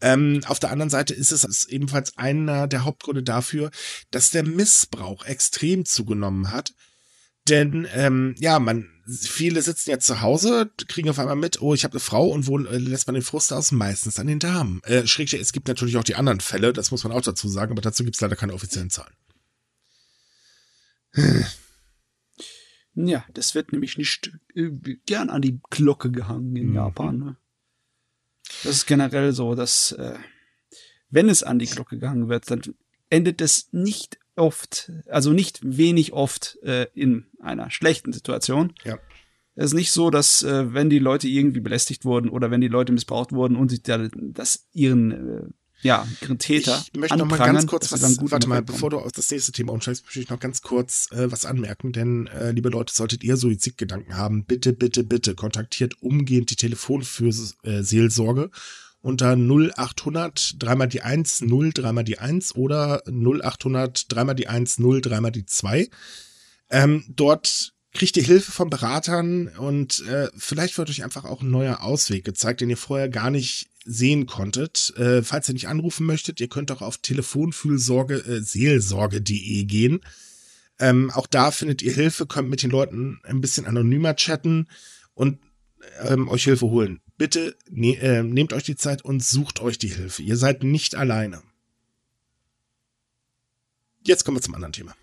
[0.00, 3.70] Ähm, auf der anderen Seite ist es ebenfalls einer der Hauptgründe dafür,
[4.10, 6.74] dass der Missbrauch extrem zugenommen hat
[7.48, 11.84] denn ähm, ja, man, viele sitzen jetzt zu Hause, kriegen auf einmal mit, oh, ich
[11.84, 13.72] habe eine Frau und wo äh, lässt man den Frust aus?
[13.72, 14.80] Meistens an den Damen.
[14.84, 17.72] Äh, schräg, es gibt natürlich auch die anderen Fälle, das muss man auch dazu sagen,
[17.72, 19.14] aber dazu gibt es leider keine offiziellen Zahlen.
[22.94, 24.70] Ja, das wird nämlich nicht äh,
[25.06, 26.74] gern an die Glocke gehangen in mhm.
[26.74, 27.18] Japan.
[27.18, 27.36] Ne?
[28.64, 30.18] Das ist generell so, dass äh,
[31.08, 32.62] wenn es an die Glocke gehangen wird, dann
[33.08, 38.72] endet es nicht oft, also nicht wenig oft äh, in einer schlechten Situation.
[38.84, 38.98] Ja.
[39.54, 42.68] Es ist nicht so, dass äh, wenn die Leute irgendwie belästigt wurden oder wenn die
[42.68, 45.42] Leute missbraucht wurden und sich da, das ihren äh,
[45.82, 49.10] ja, ihren Täter Ich möchte noch mal ganz kurz was, warte mal, bevor du auf
[49.10, 52.68] das nächste Thema umsteigst, möchte ich noch ganz kurz äh, was anmerken, denn äh, liebe
[52.68, 58.50] Leute, solltet ihr Suizidgedanken haben, bitte, bitte, bitte kontaktiert umgehend die Telefonseelsorge
[59.02, 65.00] unter 0800 dreimal die 1 0 dreimal die 1 oder 0800 dreimal die 1 0
[65.00, 65.88] dreimal die 2.
[66.70, 71.50] Ähm, dort kriegt ihr Hilfe von Beratern und äh, vielleicht wird euch einfach auch ein
[71.50, 74.94] neuer Ausweg gezeigt, den ihr vorher gar nicht sehen konntet.
[74.96, 80.00] Äh, falls ihr nicht anrufen möchtet, ihr könnt auch auf telefonfühlsorge äh, seelsorge.de gehen.
[80.78, 84.68] Ähm, auch da findet ihr Hilfe, könnt mit den Leuten ein bisschen anonymer chatten
[85.14, 85.38] und
[86.02, 87.00] ähm, euch Hilfe holen.
[87.22, 90.24] Bitte ne, äh, nehmt euch die Zeit und sucht euch die Hilfe.
[90.24, 91.40] Ihr seid nicht alleine.
[94.04, 94.96] Jetzt kommen wir zum anderen Thema.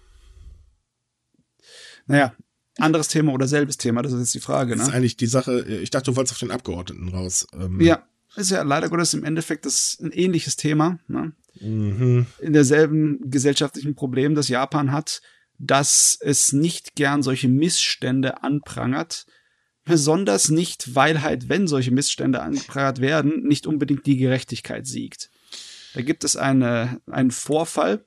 [2.08, 2.36] Naja,
[2.78, 4.76] anderes Thema oder selbes Thema, das ist jetzt die Frage.
[4.76, 4.90] Das ne?
[4.90, 7.48] ist eigentlich die Sache, ich dachte, du wolltest auf den Abgeordneten raus.
[7.54, 8.06] Ähm, ja,
[8.36, 11.00] ist ja leider Gottes im Endeffekt das ein ähnliches Thema.
[11.08, 11.32] Ne?
[11.62, 12.26] Mhm.
[12.40, 15.22] In derselben gesellschaftlichen Problem, das Japan hat,
[15.58, 19.26] dass es nicht gern solche Missstände anprangert.
[19.90, 25.32] Besonders nicht, weil halt, wenn solche Missstände angeprangert werden, nicht unbedingt die Gerechtigkeit siegt.
[25.96, 28.06] Da gibt es eine, einen Vorfall,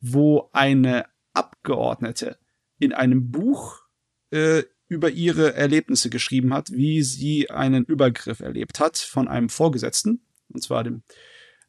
[0.00, 1.04] wo eine
[1.34, 2.38] Abgeordnete
[2.78, 3.82] in einem Buch
[4.30, 10.22] äh, über ihre Erlebnisse geschrieben hat, wie sie einen Übergriff erlebt hat von einem Vorgesetzten,
[10.48, 11.02] und zwar dem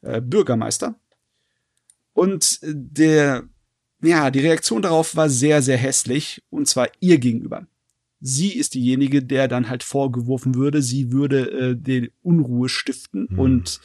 [0.00, 0.98] äh, Bürgermeister.
[2.14, 3.44] Und der,
[4.02, 7.66] ja, die Reaktion darauf war sehr, sehr hässlich, und zwar ihr gegenüber.
[8.24, 13.38] Sie ist diejenige, der dann halt vorgeworfen würde, sie würde äh, die Unruhe stiften Hm.
[13.38, 13.80] und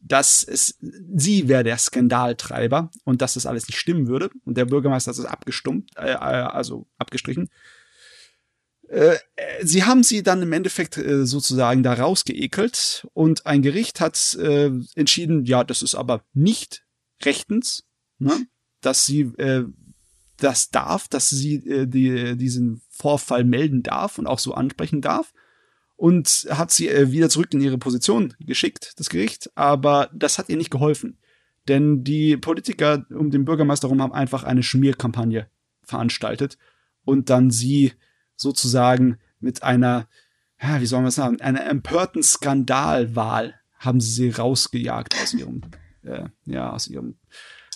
[0.00, 4.30] dass es, sie wäre der Skandaltreiber und dass das alles nicht stimmen würde.
[4.44, 7.50] Und der Bürgermeister hat es abgestummt, äh, äh, also abgestrichen.
[8.88, 9.16] Äh,
[9.62, 14.70] sie haben sie dann im Endeffekt äh, sozusagen da rausgeekelt und ein Gericht hat äh,
[14.96, 16.84] entschieden, ja, das ist aber nicht
[17.22, 17.84] rechtens,
[18.18, 18.46] ne?
[18.80, 19.64] dass sie äh,
[20.36, 25.32] das darf, dass sie äh, die, diesen Vorfall melden darf und auch so ansprechen darf.
[25.96, 30.48] Und hat sie äh, wieder zurück in ihre Position geschickt, das Gericht, aber das hat
[30.48, 31.18] ihr nicht geholfen.
[31.68, 35.48] Denn die Politiker um den Bürgermeister herum haben einfach eine Schmierkampagne
[35.82, 36.58] veranstaltet.
[37.04, 37.92] Und dann sie
[38.36, 40.08] sozusagen mit einer,
[40.60, 45.62] ja, wie soll man das sagen, einer empörten Skandalwahl haben sie sie rausgejagt aus ihrem,
[46.04, 47.16] äh, ja, aus ihrem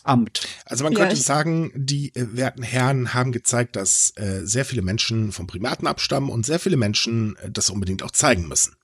[0.06, 0.46] Amt.
[0.64, 4.64] Also man Ja, könnte ich- sagen, die äh, werten Herren haben gezeigt, dass äh, sehr
[4.64, 8.76] viele Menschen vom Primaten abstammen und sehr viele Menschen äh, das unbedingt auch zeigen müssen.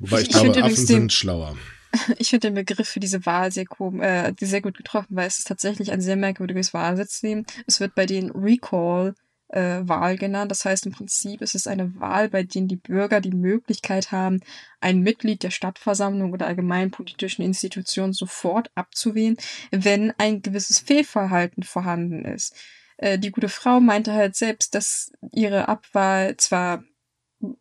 [0.00, 1.56] Wobei ich, Ich- glaube, Affen den- sind schlauer.
[2.18, 3.64] Ich finde den Begriff für diese Wahl sehr,
[4.00, 7.46] äh, sehr gut getroffen, weil es ist tatsächlich ein sehr merkwürdiges Wahlsystem.
[7.66, 9.14] Es wird bei den Recall
[9.48, 10.50] äh, Wahl genannt.
[10.50, 14.40] Das heißt, im Prinzip ist es eine Wahl, bei denen die Bürger die Möglichkeit haben,
[14.80, 19.36] ein Mitglied der Stadtversammlung oder allgemein politischen Institution sofort abzuwählen,
[19.70, 22.54] wenn ein gewisses Fehlverhalten vorhanden ist.
[22.96, 26.84] Äh, die gute Frau meinte halt selbst, dass ihre Abwahl zwar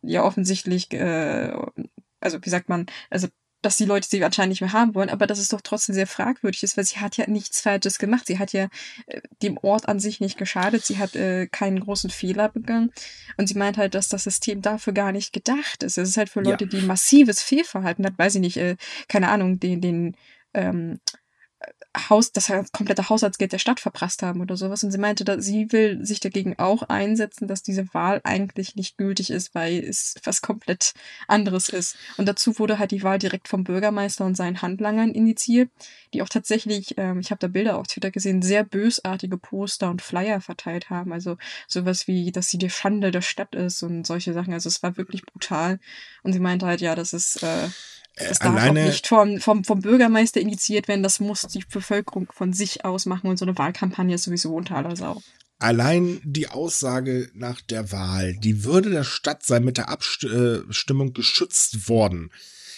[0.01, 1.53] ja offensichtlich, äh,
[2.19, 3.27] also wie sagt man, also
[3.65, 6.05] dass die Leute sie anscheinend nicht mehr haben wollen, aber dass es doch trotzdem sehr
[6.07, 8.27] fragwürdig ist, weil sie hat ja nichts Falsches gemacht.
[8.27, 8.67] Sie hat ja
[9.07, 12.91] äh, dem Ort an sich nicht geschadet, sie hat äh, keinen großen Fehler begangen
[13.37, 15.97] und sie meint halt, dass das System dafür gar nicht gedacht ist.
[15.97, 16.51] Es ist halt für Ja.
[16.51, 18.75] Leute, die massives Fehlverhalten hat, weiß ich nicht, äh,
[19.07, 20.15] keine Ahnung, den, den
[20.53, 20.99] ähm,
[22.09, 24.83] Haus, das komplette Haushaltsgeld der Stadt verprasst haben oder sowas.
[24.83, 28.97] Und sie meinte, dass sie will sich dagegen auch einsetzen, dass diese Wahl eigentlich nicht
[28.97, 30.93] gültig ist, weil es was komplett
[31.27, 31.97] anderes ist.
[32.17, 35.69] Und dazu wurde halt die Wahl direkt vom Bürgermeister und seinen Handlangern initiiert,
[36.13, 40.01] die auch tatsächlich, ähm, ich habe da Bilder auf Twitter gesehen, sehr bösartige Poster und
[40.01, 41.13] Flyer verteilt haben.
[41.13, 41.37] Also
[41.67, 44.53] sowas wie, dass sie die Schande der Stadt ist und solche Sachen.
[44.53, 45.79] Also es war wirklich brutal.
[46.23, 47.69] Und sie meinte halt, ja, das ist äh,
[48.15, 52.27] das darf auch alleine, nicht vom, vom, vom Bürgermeister initiiert werden, das muss die Bevölkerung
[52.31, 55.21] von sich aus machen und so eine Wahlkampagne ist sowieso unter aller Sau.
[55.59, 61.89] allein die Aussage nach der Wahl, die Würde der Stadt sei mit der Abstimmung geschützt
[61.89, 62.31] worden,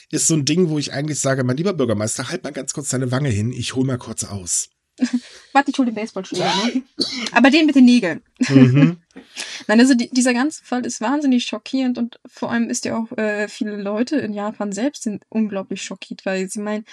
[0.10, 2.90] ist so ein Ding, wo ich eigentlich sage, mein lieber Bürgermeister, halt mal ganz kurz
[2.90, 4.70] deine Wange hin, ich hol mal kurz aus.
[5.54, 6.84] Warte, ich hole den Baseballschläger, ne?
[7.32, 8.22] Aber den mit den Nägeln.
[8.48, 8.98] Mhm.
[9.68, 13.18] Nein, also die, dieser ganze Fall ist wahnsinnig schockierend und vor allem ist ja auch
[13.18, 16.86] äh, viele Leute in Japan selbst sind unglaublich schockiert, weil sie meinen,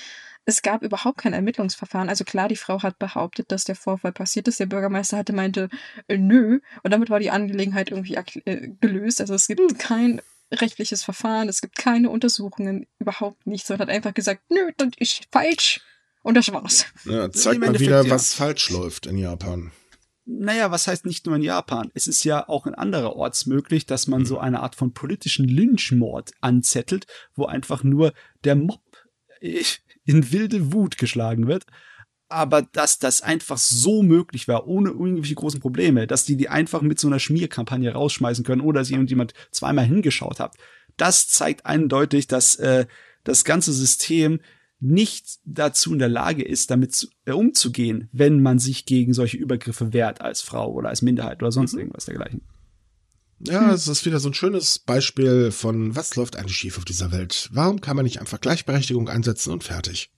[0.45, 2.09] es gab überhaupt kein Ermittlungsverfahren.
[2.09, 4.61] Also klar, die Frau hat behauptet, dass der Vorfall passiert ist.
[4.61, 5.69] Der Bürgermeister hatte meinte,
[6.09, 6.61] äh, nö.
[6.83, 9.21] Und damit war die Angelegenheit irgendwie äh, gelöst.
[9.21, 10.21] Also es gibt kein
[10.53, 13.71] rechtliches Verfahren, es gibt keine Untersuchungen, überhaupt nichts.
[13.71, 15.81] Und hat einfach gesagt, nö, das ist falsch.
[16.25, 16.87] Und das war's.
[17.05, 18.11] Ja, zeigt mal Endeffekt, wieder, ja.
[18.11, 19.73] was falsch läuft in Japan.
[20.25, 21.91] naja, was heißt nicht nur in Japan?
[21.93, 26.33] Es ist ja auch in andererorts möglich, dass man so eine Art von politischen Lynchmord
[26.41, 28.81] anzettelt, wo einfach nur der Mob
[29.41, 31.67] in wilde Wut geschlagen wird.
[32.31, 36.81] Aber dass das einfach so möglich war, ohne irgendwelche großen Probleme, dass die die einfach
[36.81, 40.57] mit so einer Schmierkampagne rausschmeißen können oder dass irgendjemand zweimal hingeschaut hat,
[40.97, 42.87] das zeigt eindeutig, dass äh,
[43.25, 44.41] das ganze System
[44.81, 49.93] nicht dazu in der Lage ist, damit äh, umzugehen, wenn man sich gegen solche Übergriffe
[49.93, 51.81] wehrt als Frau oder als Minderheit oder sonst mhm.
[51.81, 52.43] irgendwas dergleichen.
[53.41, 57.13] Ja, es ist wieder so ein schönes Beispiel von, was läuft eigentlich schief auf dieser
[57.13, 57.51] Welt?
[57.53, 60.11] Warum kann man nicht einfach Gleichberechtigung einsetzen und fertig?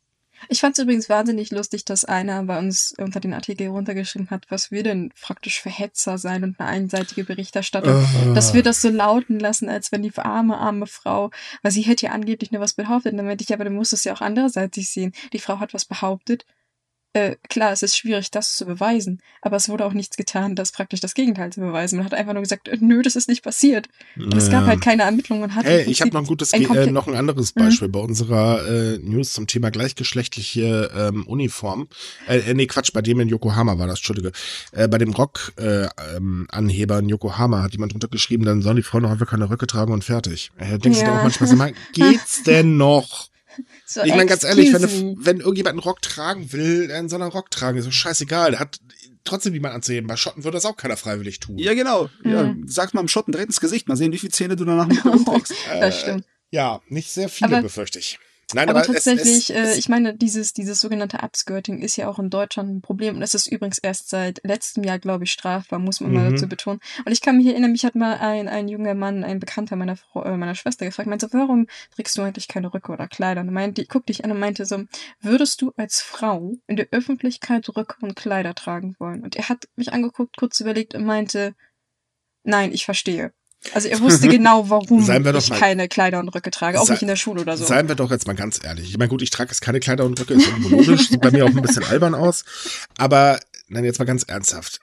[0.48, 4.46] Ich fand es übrigens wahnsinnig lustig, dass einer bei uns unter den Artikel runtergeschrieben hat,
[4.48, 8.34] was wir denn praktisch für Hetzer sein und eine einseitige Berichterstattung, uh.
[8.34, 11.30] dass wir das so lauten lassen, als wenn die arme, arme Frau,
[11.62, 13.12] weil sie hätte ja angeblich nur was behauptet.
[13.12, 15.12] Und dann meinte ich, aber du musst es ja auch andererseits sehen.
[15.32, 16.44] Die Frau hat was behauptet
[17.16, 20.70] äh, klar, es ist schwierig, das zu beweisen, aber es wurde auch nichts getan, das
[20.70, 21.96] praktisch das Gegenteil zu beweisen.
[21.96, 23.88] Man hat einfach nur gesagt, äh, nö, das ist nicht passiert.
[24.16, 25.44] Und es gab halt keine Ermittlungen.
[25.44, 27.60] und hat hey, ich habe noch ein gutes, ein äh, noch ein anderes mhm.
[27.60, 27.92] Beispiel mhm.
[27.92, 31.88] bei unserer äh, News zum Thema gleichgeschlechtliche ähm, Uniform.
[32.28, 34.32] Äh, äh, nee, Quatsch, bei dem in Yokohama war das, Entschuldige.
[34.72, 38.82] Äh, bei dem Rock-Anheber äh, ähm, in Yokohama hat jemand drunter geschrieben, dann sollen die
[38.82, 40.50] Frauen doch einfach keine Röcke tragen und fertig.
[40.58, 41.06] Äh, denkst ja.
[41.06, 43.30] du dir auch manchmal, so, geht's denn noch?
[43.86, 47.26] So ich meine, ganz ehrlich, wenn, wenn irgendjemand einen Rock tragen will, dann soll er
[47.26, 47.78] einen Rock tragen.
[47.78, 48.50] Ist doch scheißegal.
[48.52, 48.78] Der hat
[49.24, 50.08] trotzdem niemand anzuheben.
[50.08, 51.58] Bei Schotten würde das auch keiner freiwillig tun.
[51.58, 52.08] Ja, genau.
[52.22, 52.30] Mhm.
[52.30, 53.88] Ja, sag's mal im Schotten direkt ins Gesicht.
[53.88, 55.54] Mal sehen, wie viele Zähne du danach mit rumträgst.
[55.80, 56.22] das stimmt.
[56.22, 58.18] Äh, ja, nicht sehr viele, Aber befürchte ich.
[58.54, 62.08] Nein, aber, aber tatsächlich, es, es, äh, ich meine, dieses, dieses sogenannte Upskirting ist ja
[62.08, 65.32] auch in Deutschland ein Problem und es ist übrigens erst seit letztem Jahr, glaube ich,
[65.32, 66.16] strafbar, muss man mhm.
[66.16, 66.78] mal dazu betonen.
[67.04, 69.96] Und ich kann mich erinnern, mich hat mal ein, ein junger Mann, ein Bekannter meiner
[69.96, 71.66] Frau, äh, meiner Schwester gefragt, meinte, warum
[71.96, 73.40] trägst du eigentlich keine Röcke oder Kleider?
[73.40, 74.84] Und meinte, guck dich an und meinte so,
[75.20, 79.24] würdest du als Frau in der Öffentlichkeit Röcke und Kleider tragen wollen?
[79.24, 81.56] Und er hat mich angeguckt, kurz überlegt und meinte,
[82.44, 83.32] nein, ich verstehe.
[83.74, 87.02] Also er wusste genau, warum ich mal, keine Kleider und Röcke trage, auch sei, nicht
[87.02, 87.64] in der Schule oder so.
[87.64, 88.90] Seien wir doch jetzt mal ganz ehrlich.
[88.90, 91.30] Ich meine, gut, ich trage jetzt keine Kleider und Röcke, ist irgendwo logisch, sieht bei
[91.30, 92.44] mir auch ein bisschen albern aus.
[92.98, 93.38] Aber,
[93.68, 94.80] nein, jetzt mal ganz ernsthaft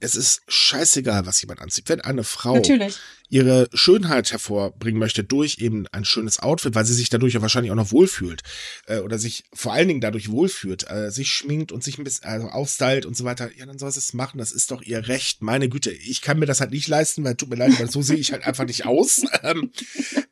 [0.00, 1.88] es ist scheißegal, was jemand anzieht.
[1.88, 2.98] Wenn eine Frau Natürlich.
[3.30, 7.70] Ihre Schönheit hervorbringen möchte durch eben ein schönes Outfit, weil sie sich dadurch ja wahrscheinlich
[7.70, 8.42] auch noch wohlfühlt
[8.86, 12.26] äh, oder sich vor allen Dingen dadurch wohlfühlt, äh, sich schminkt und sich ein bisschen
[12.26, 14.38] also aufstylt und so weiter, ja, dann soll sie es machen.
[14.38, 15.42] Das ist doch ihr Recht.
[15.42, 18.02] Meine Güte, ich kann mir das halt nicht leisten, weil tut mir leid, weil so
[18.02, 19.22] sehe ich halt einfach nicht aus.
[19.42, 19.70] ähm,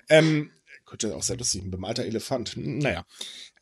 [0.09, 0.51] ähm,
[0.85, 2.55] könnte auch sehr lustig, ein bemalter Elefant.
[2.57, 3.07] Naja.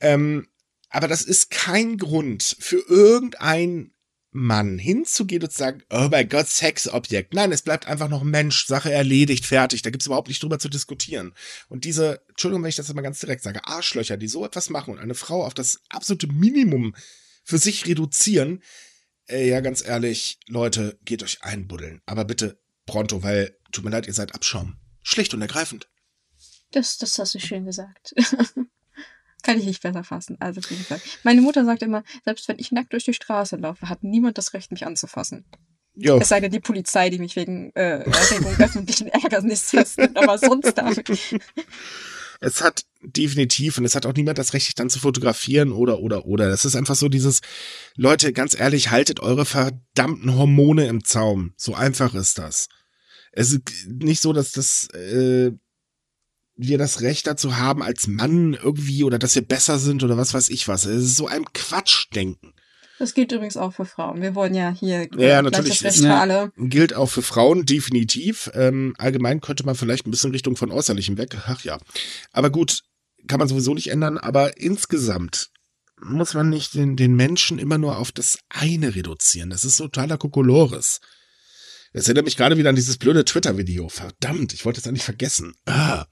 [0.01, 0.49] Ähm,
[0.89, 3.93] aber das ist kein Grund für irgendein
[4.37, 7.35] Mann hinzugehen und zu sagen, oh mein Gott, Sexobjekt.
[7.35, 9.83] Nein, es bleibt einfach noch Mensch, Sache erledigt, fertig.
[9.83, 11.33] Da gibt's überhaupt nicht drüber zu diskutieren.
[11.69, 14.93] Und diese, Entschuldigung, wenn ich das mal ganz direkt sage, Arschlöcher, die so etwas machen
[14.93, 16.95] und eine Frau auf das absolute Minimum
[17.45, 18.63] für sich reduzieren,
[19.29, 22.03] äh, ja, ganz ehrlich, Leute, geht euch einbuddeln.
[22.07, 24.77] Aber bitte pronto, weil, tut mir leid, ihr seid Abschaum.
[25.03, 25.89] Schlicht und ergreifend.
[26.73, 28.15] Das, das hast du schön gesagt.
[29.43, 30.37] Kann ich nicht besser fassen.
[30.41, 31.01] Also jeden Fall.
[31.23, 34.55] Meine Mutter sagt immer, selbst wenn ich nackt durch die Straße laufe, hat niemand das
[34.55, 35.45] Recht, mich anzufassen.
[35.95, 36.19] Jo.
[36.19, 40.75] Es sei denn die Polizei, die mich wegen äh, Erregung öffentlichen Ärgernisses festnimmt, aber sonst
[40.75, 41.11] damit.
[42.41, 46.01] Es hat definitiv und es hat auch niemand das Recht, dich dann zu fotografieren oder
[46.01, 46.51] oder oder.
[46.51, 47.41] Das ist einfach so dieses,
[47.97, 51.55] Leute, ganz ehrlich, haltet eure verdammten Hormone im Zaum.
[51.57, 52.69] So einfach ist das.
[53.33, 55.53] Es ist nicht so, dass das äh,
[56.57, 60.35] wir das Recht dazu haben als Mann irgendwie oder dass wir besser sind oder was
[60.35, 60.85] weiß ich was.
[60.87, 62.55] Es ist so ein Quatschdenken.
[62.99, 64.23] Das gilt übrigens auch für Frauen.
[64.23, 66.51] Wir wollen ja hier ja, natürlich Recht für alle.
[66.57, 68.51] Gilt auch für Frauen, definitiv.
[68.55, 71.37] Ähm, allgemein könnte man vielleicht ein bisschen Richtung von Äußerlichem weg.
[71.47, 71.79] Ach ja.
[72.33, 72.81] Aber gut,
[73.27, 74.17] kann man sowieso nicht ändern.
[74.17, 75.51] Aber insgesamt
[76.01, 79.51] muss man nicht den, den Menschen immer nur auf das eine reduzieren.
[79.51, 81.01] Das ist totaler Kokolores.
[81.93, 83.89] Das erinnert mich gerade wieder an dieses blöde Twitter-Video.
[83.89, 85.55] Verdammt, ich wollte es eigentlich vergessen.
[85.67, 86.07] Ah.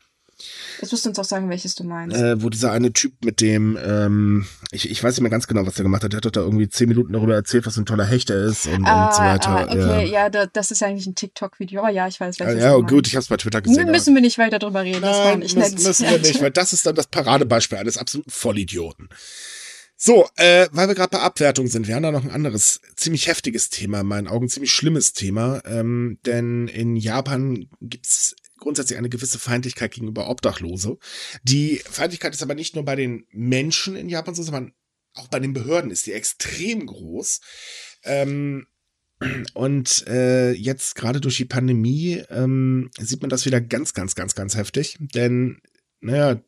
[0.80, 2.16] Jetzt musst du uns auch sagen, welches du meinst.
[2.16, 5.66] Äh, wo dieser eine Typ mit dem, ähm, ich, ich weiß nicht mehr ganz genau,
[5.66, 6.12] was der gemacht hat.
[6.12, 8.84] Der hat doch da irgendwie zehn Minuten darüber erzählt, was ein toller Hechter ist und,
[8.84, 9.48] ah, und so weiter.
[9.50, 12.76] Ah, okay, ja, ja das ist eigentlich ein TikTok-Video, aber ja, ich weiß, welches Ja,
[12.76, 13.90] ja gut, ich habe es bei Twitter gesehen.
[13.90, 15.84] Müssen wir nicht weiter drüber reden, Nein, das war nicht müssen, nett.
[15.84, 19.08] müssen wir nicht, weil das ist dann das Paradebeispiel eines absoluten Vollidioten.
[19.96, 23.28] So, äh, weil wir gerade bei Abwertung sind, wir haben da noch ein anderes, ziemlich
[23.28, 28.34] heftiges Thema, in meinen Augen ziemlich schlimmes Thema, ähm, denn in Japan gibt's
[28.64, 30.98] grundsätzlich eine gewisse Feindlichkeit gegenüber Obdachlose.
[31.42, 34.72] Die Feindlichkeit ist aber nicht nur bei den Menschen in Japan so, sondern
[35.14, 37.40] auch bei den Behörden ist die extrem groß.
[38.02, 38.66] Ähm,
[39.54, 44.34] und äh, jetzt gerade durch die Pandemie ähm, sieht man das wieder ganz, ganz, ganz,
[44.34, 44.98] ganz heftig.
[45.00, 45.60] Denn,
[46.00, 46.42] naja,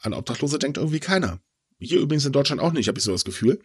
[0.00, 1.40] an Obdachlose denkt irgendwie keiner.
[1.78, 3.60] Hier übrigens in Deutschland auch nicht, habe ich so das Gefühl.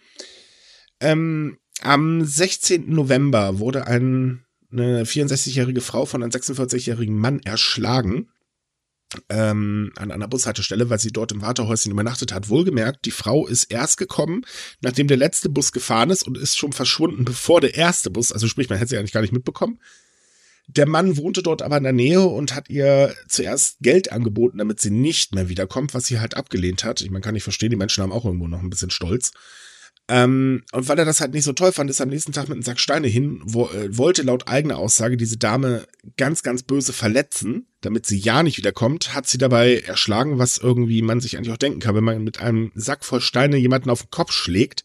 [0.99, 2.89] Ähm, Am 16.
[2.93, 4.42] November wurde ein,
[4.73, 8.29] eine 64-jährige Frau von einem 46-jährigen Mann erschlagen
[9.29, 12.49] ähm, an einer Bushaltestelle, weil sie dort im Wartehäuschen übernachtet hat.
[12.49, 14.45] Wohlgemerkt, die Frau ist erst gekommen,
[14.81, 18.47] nachdem der letzte Bus gefahren ist und ist schon verschwunden, bevor der erste Bus, also
[18.47, 19.79] sprich, man hätte sie eigentlich gar nicht mitbekommen.
[20.67, 24.79] Der Mann wohnte dort aber in der Nähe und hat ihr zuerst Geld angeboten, damit
[24.79, 27.01] sie nicht mehr wiederkommt, was sie halt abgelehnt hat.
[27.01, 29.33] Ich meine, kann ich verstehen, die Menschen haben auch irgendwo noch ein bisschen Stolz.
[30.09, 32.49] Ähm, und weil er das halt nicht so toll fand, ist er am nächsten Tag
[32.49, 35.87] mit einem Sack Steine hin, wo, äh, wollte laut eigener Aussage diese Dame
[36.17, 41.01] ganz, ganz böse verletzen, damit sie ja nicht wiederkommt, hat sie dabei erschlagen, was irgendwie
[41.01, 44.01] man sich eigentlich auch denken kann, wenn man mit einem Sack voll Steine jemanden auf
[44.01, 44.83] den Kopf schlägt.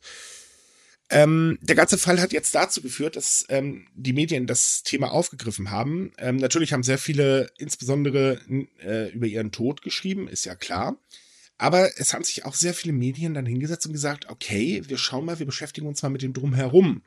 [1.11, 5.71] Ähm, der ganze Fall hat jetzt dazu geführt, dass ähm, die Medien das Thema aufgegriffen
[5.71, 6.13] haben.
[6.19, 8.39] Ähm, natürlich haben sehr viele insbesondere
[8.85, 10.97] äh, über ihren Tod geschrieben, ist ja klar.
[11.59, 15.25] Aber es haben sich auch sehr viele Medien dann hingesetzt und gesagt, okay, wir schauen
[15.25, 17.03] mal, wir beschäftigen uns mal mit dem Drumherum.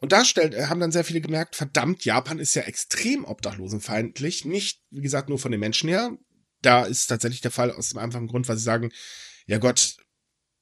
[0.00, 4.44] Und da stellt, äh, haben dann sehr viele gemerkt, verdammt, Japan ist ja extrem obdachlosenfeindlich.
[4.44, 6.10] Nicht, wie gesagt, nur von den Menschen her.
[6.60, 8.90] Da ist tatsächlich der Fall aus dem einfachen Grund, weil sie sagen,
[9.46, 9.96] ja Gott,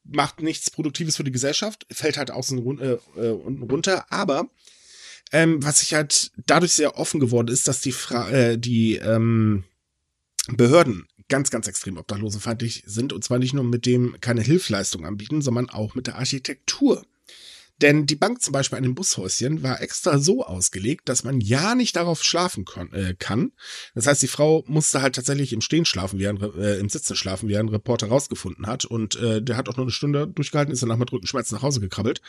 [0.05, 4.11] macht nichts Produktives für die Gesellschaft, fällt halt außen äh, äh, unten runter.
[4.13, 4.51] Aber
[5.33, 9.65] ähm, was sich halt dadurch sehr offen geworden ist, dass die, Fra äh, die ähm,
[10.49, 13.13] Behörden ganz, ganz extrem obdachlosenfeindlich sind.
[13.13, 17.05] Und zwar nicht nur mit dem keine Hilfsleistung anbieten, sondern auch mit der Architektur.
[17.83, 21.75] Denn die Bank zum Beispiel an dem Bushäuschen war extra so ausgelegt, dass man ja
[21.75, 23.53] nicht darauf schlafen äh, kann.
[23.95, 27.17] Das heißt, die Frau musste halt tatsächlich im Stehen schlafen, wie ein, äh, im Sitzen
[27.17, 28.87] schlafen, wie ein Reporter rausgefunden hat.
[28.87, 31.63] Und äh, der hat auch nur eine Stunde durchgehalten, ist dann nach mit Rückenschmerzen nach
[31.63, 32.23] Hause gekrabbelt.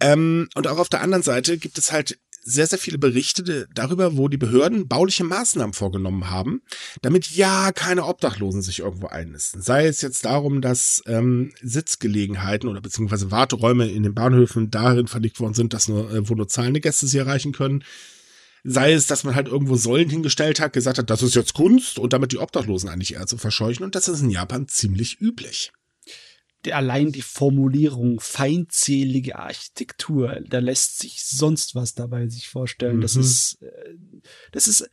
[0.00, 4.16] Ähm, und auch auf der anderen Seite gibt es halt sehr, sehr viele Berichte darüber,
[4.16, 6.62] wo die Behörden bauliche Maßnahmen vorgenommen haben,
[7.00, 9.62] damit ja keine Obdachlosen sich irgendwo einnisten.
[9.62, 15.40] Sei es jetzt darum, dass ähm, Sitzgelegenheiten oder beziehungsweise Warteräume in den Bahnhöfen darin verlegt
[15.40, 17.84] worden sind, dass nur, äh, wo nur zahlende Gäste sie erreichen können.
[18.64, 21.98] Sei es, dass man halt irgendwo Säulen hingestellt hat, gesagt hat, das ist jetzt Kunst
[21.98, 23.84] und damit die Obdachlosen eigentlich eher zu verscheuchen.
[23.84, 25.72] Und das ist in Japan ziemlich üblich
[26.64, 32.98] der, allein die Formulierung feindselige Architektur, da lässt sich sonst was dabei sich vorstellen.
[32.98, 33.02] Mhm.
[33.02, 33.94] Das ist, äh,
[34.52, 34.90] das ist,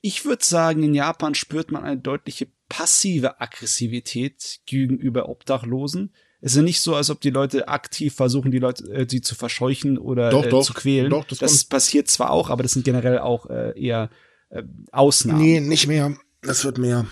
[0.00, 6.12] ich würde sagen, in Japan spürt man eine deutliche passive Aggressivität gegenüber Obdachlosen.
[6.40, 9.34] Es ist nicht so, als ob die Leute aktiv versuchen, die Leute, äh, sie zu
[9.34, 11.10] verscheuchen oder doch, äh, doch, zu quälen.
[11.10, 14.10] Doch, das, das passiert zwar auch, aber das sind generell auch äh, eher
[14.50, 15.40] äh, Ausnahmen.
[15.40, 16.16] Nee, nicht mehr.
[16.42, 17.06] Das wird mehr.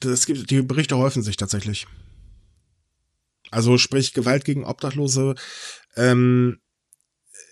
[0.00, 1.86] Das gibt, die Berichte häufen sich tatsächlich.
[3.50, 5.34] Also sprich Gewalt gegen Obdachlose.
[5.96, 6.58] Ähm,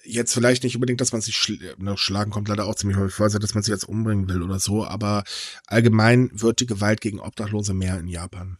[0.05, 3.15] jetzt vielleicht nicht unbedingt, dass man sich schl ne, schlagen kommt leider auch ziemlich häufig
[3.15, 5.25] vor, dass man sich jetzt umbringen will oder so, aber
[5.67, 8.59] allgemein wird die Gewalt gegen Obdachlose mehr in Japan.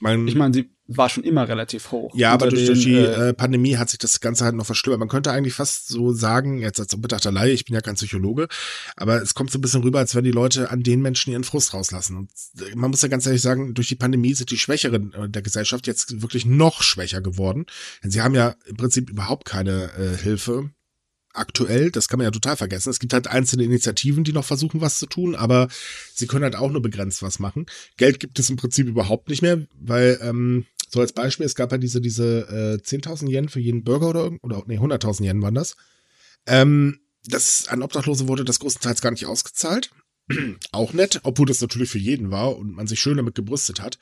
[0.00, 2.12] Man, ich meine, sie war schon immer relativ hoch.
[2.14, 4.66] Ja, aber durch, den, durch die äh, äh, Pandemie hat sich das Ganze halt noch
[4.66, 5.00] verschlimmert.
[5.00, 8.48] Man könnte eigentlich fast so sagen, jetzt als unbedachter Laie, ich bin ja kein Psychologe,
[8.96, 11.44] aber es kommt so ein bisschen rüber, als wenn die Leute an den Menschen ihren
[11.44, 12.16] Frust rauslassen.
[12.16, 12.30] Und
[12.74, 15.86] man muss ja ganz ehrlich sagen, durch die Pandemie sind die Schwächeren äh, der Gesellschaft
[15.86, 17.66] jetzt wirklich noch schwächer geworden.
[18.02, 20.70] Denn sie haben ja im Prinzip überhaupt keine äh, Hilfe
[21.34, 22.90] aktuell, das kann man ja total vergessen.
[22.90, 25.68] Es gibt halt einzelne Initiativen, die noch versuchen, was zu tun, aber
[26.14, 27.66] sie können halt auch nur begrenzt was machen.
[27.96, 31.72] Geld gibt es im Prinzip überhaupt nicht mehr, weil, ähm, so als Beispiel, es gab
[31.72, 35.54] ja diese, diese äh, 10.000 Yen für jeden Bürger oder, oder nee, 100.000 Yen waren
[35.54, 35.76] das.
[36.46, 39.90] Ähm, das an Obdachlose wurde das größtenteils gar nicht ausgezahlt.
[40.72, 43.98] auch nett, obwohl das natürlich für jeden war und man sich schön damit gebrüstet hat.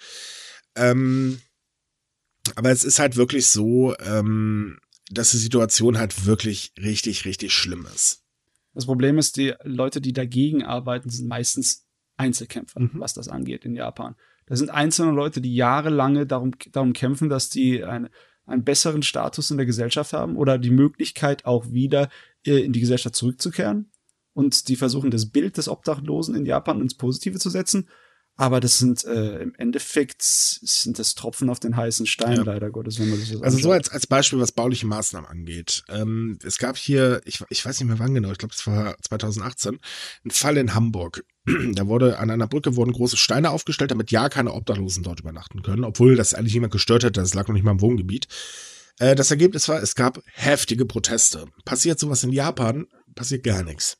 [0.75, 1.41] Ähm,
[2.57, 4.81] aber es ist halt wirklich so, ähm,
[5.11, 8.25] dass die Situation halt wirklich richtig, richtig schlimm ist.
[8.75, 11.87] Das Problem ist, die Leute, die dagegen arbeiten, sind meistens
[12.17, 12.91] Einzelkämpfer, mhm.
[12.95, 14.17] was das angeht in Japan.
[14.51, 18.11] Das sind einzelne Leute, die jahrelange darum, darum kämpfen, dass die eine,
[18.47, 22.09] einen besseren Status in der Gesellschaft haben oder die Möglichkeit auch wieder
[22.45, 23.93] äh, in die Gesellschaft zurückzukehren.
[24.33, 27.89] Und die versuchen, das Bild des Obdachlosen in Japan ins Positive zu setzen.
[28.41, 32.43] Aber das sind äh, im Endeffekt sind das Tropfen auf den heißen Stein, ja.
[32.43, 35.85] leider Gottes, wenn man sich das Also so als, als Beispiel, was bauliche Maßnahmen angeht.
[35.91, 38.97] Ähm, es gab hier, ich, ich weiß nicht mehr wann genau, ich glaube es war
[39.03, 39.79] 2018,
[40.25, 41.23] ein Fall in Hamburg.
[41.75, 45.61] da wurde an einer Brücke wurden große Steine aufgestellt, damit ja keine Obdachlosen dort übernachten
[45.61, 48.27] können, obwohl das eigentlich niemand gestört hätte, das lag noch nicht mal im Wohngebiet.
[49.01, 51.45] Äh, das Ergebnis war, es gab heftige Proteste.
[51.67, 53.99] Passiert sowas in Japan, passiert gar nichts.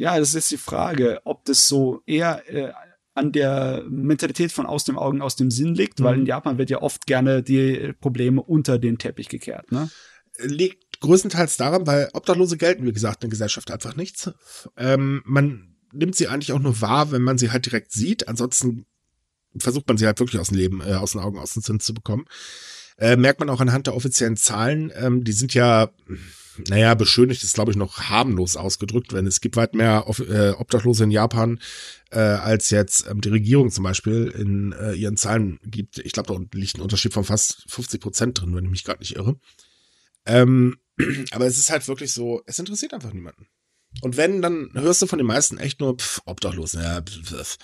[0.00, 2.72] Ja, das ist jetzt die Frage, ob das so eher äh,
[3.12, 6.04] an der Mentalität von aus dem Augen, aus dem Sinn liegt, mhm.
[6.04, 9.90] weil in Japan wird ja oft gerne die Probleme unter den Teppich gekehrt, ne?
[10.38, 14.30] Liegt größtenteils daran, weil Obdachlose gelten, wie gesagt, in der Gesellschaft einfach nichts.
[14.78, 18.26] Ähm, man nimmt sie eigentlich auch nur wahr, wenn man sie halt direkt sieht.
[18.26, 18.86] Ansonsten
[19.58, 21.80] versucht man sie halt wirklich aus dem Leben, äh, aus den Augen, aus dem Sinn
[21.80, 22.24] zu bekommen.
[22.96, 24.90] Äh, merkt man auch anhand der offiziellen Zahlen.
[24.94, 25.90] Ähm, die sind ja,
[26.68, 31.04] naja, beschönigt ist, glaube ich, noch harmlos ausgedrückt, wenn es gibt weit mehr äh, Obdachlose
[31.04, 31.60] in Japan,
[32.10, 35.98] äh, als jetzt ähm, die Regierung zum Beispiel in äh, ihren Zahlen gibt.
[35.98, 39.00] Ich glaube, da liegt ein Unterschied von fast 50 Prozent drin, wenn ich mich gerade
[39.00, 39.38] nicht irre.
[40.26, 40.76] Ähm,
[41.30, 43.46] aber es ist halt wirklich so, es interessiert einfach niemanden.
[44.02, 47.58] Und wenn, dann hörst du von den meisten echt nur, pff, obdachlos, ja, pff,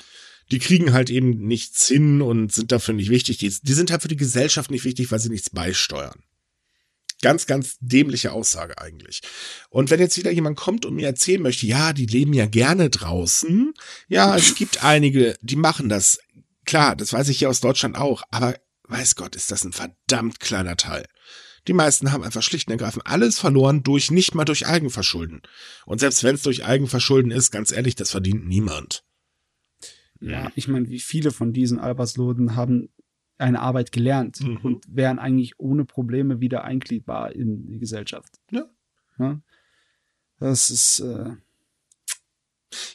[0.50, 3.38] die kriegen halt eben nichts hin und sind dafür nicht wichtig.
[3.38, 6.22] Die, die sind halt für die Gesellschaft nicht wichtig, weil sie nichts beisteuern.
[7.22, 9.22] Ganz, ganz dämliche Aussage eigentlich.
[9.70, 12.90] Und wenn jetzt wieder jemand kommt und mir erzählen möchte, ja, die leben ja gerne
[12.90, 13.72] draußen.
[14.08, 16.18] Ja, es gibt einige, die machen das.
[16.66, 18.22] Klar, das weiß ich hier aus Deutschland auch.
[18.30, 21.06] Aber weiß Gott, ist das ein verdammt kleiner Teil.
[21.68, 25.42] Die meisten haben einfach schlicht und ergreifend alles verloren durch nicht mal durch Eigenverschulden.
[25.84, 29.04] Und selbst wenn es durch Eigenverschulden ist, ganz ehrlich, das verdient niemand.
[30.20, 32.88] Ja, ich meine, wie viele von diesen Arbeitslosen haben
[33.38, 34.56] eine Arbeit gelernt mhm.
[34.58, 38.40] und wären eigentlich ohne Probleme wieder eingliedbar in die Gesellschaft.
[38.50, 38.64] Ja.
[39.18, 39.40] ja?
[40.38, 41.00] Das ist.
[41.00, 41.36] Äh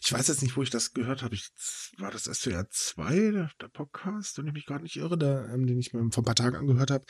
[0.04, 1.34] ich weiß jetzt nicht, wo ich das gehört habe.
[1.34, 1.50] Ich,
[1.98, 5.66] war das SWR 2, der, der Podcast, wenn ich mich gerade nicht irre, der, ähm,
[5.66, 7.06] den ich mir vor ein paar Tagen angehört habe.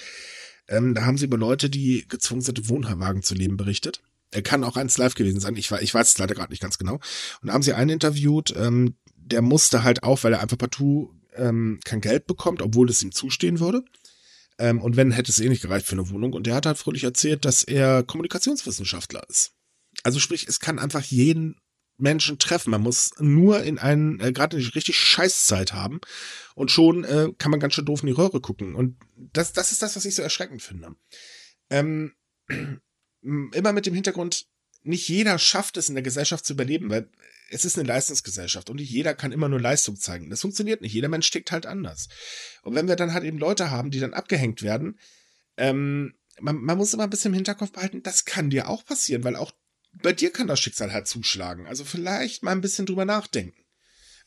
[0.68, 4.02] Ähm, da haben sie über Leute, die gezwungen sind, im Wohnwagen zu leben, berichtet.
[4.30, 5.56] Er kann auch eins live gewesen sein.
[5.58, 6.96] Ich, ich weiß es leider gerade nicht ganz genau.
[7.42, 11.14] Und da haben sie einen interviewt, ähm, der musste halt auch, weil er einfach partout
[11.36, 13.84] ähm, kein Geld bekommt, obwohl es ihm zustehen würde.
[14.58, 16.34] Ähm, und wenn, hätte es eh nicht gereicht für eine Wohnung.
[16.34, 19.54] Und der hat halt fröhlich erzählt, dass er Kommunikationswissenschaftler ist.
[20.04, 21.60] Also sprich, es kann einfach jeden
[21.98, 22.72] Menschen treffen.
[22.72, 26.02] Man muss nur in einen, äh, gerade eine richtig Scheißzeit haben
[26.56, 28.76] und schon äh, kann man ganz schön doof in die Röhre gucken.
[28.76, 30.96] Und das, das ist das, was ich so erschreckend finde.
[31.70, 32.14] Ähm,
[33.22, 34.48] immer mit dem Hintergrund,
[34.84, 37.10] nicht jeder schafft es in der Gesellschaft zu überleben, weil
[37.52, 40.30] es ist eine Leistungsgesellschaft und nicht jeder kann immer nur Leistung zeigen.
[40.30, 40.94] Das funktioniert nicht.
[40.94, 42.08] Jeder Mensch tickt halt anders.
[42.64, 44.98] Und wenn wir dann halt eben Leute haben, die dann abgehängt werden,
[45.58, 49.24] ähm, man, man muss immer ein bisschen im Hinterkopf behalten, das kann dir auch passieren,
[49.24, 49.52] weil auch
[50.02, 51.68] bei dir kann das Schicksal halt zuschlagen.
[51.68, 53.62] Also vielleicht mal ein bisschen drüber nachdenken.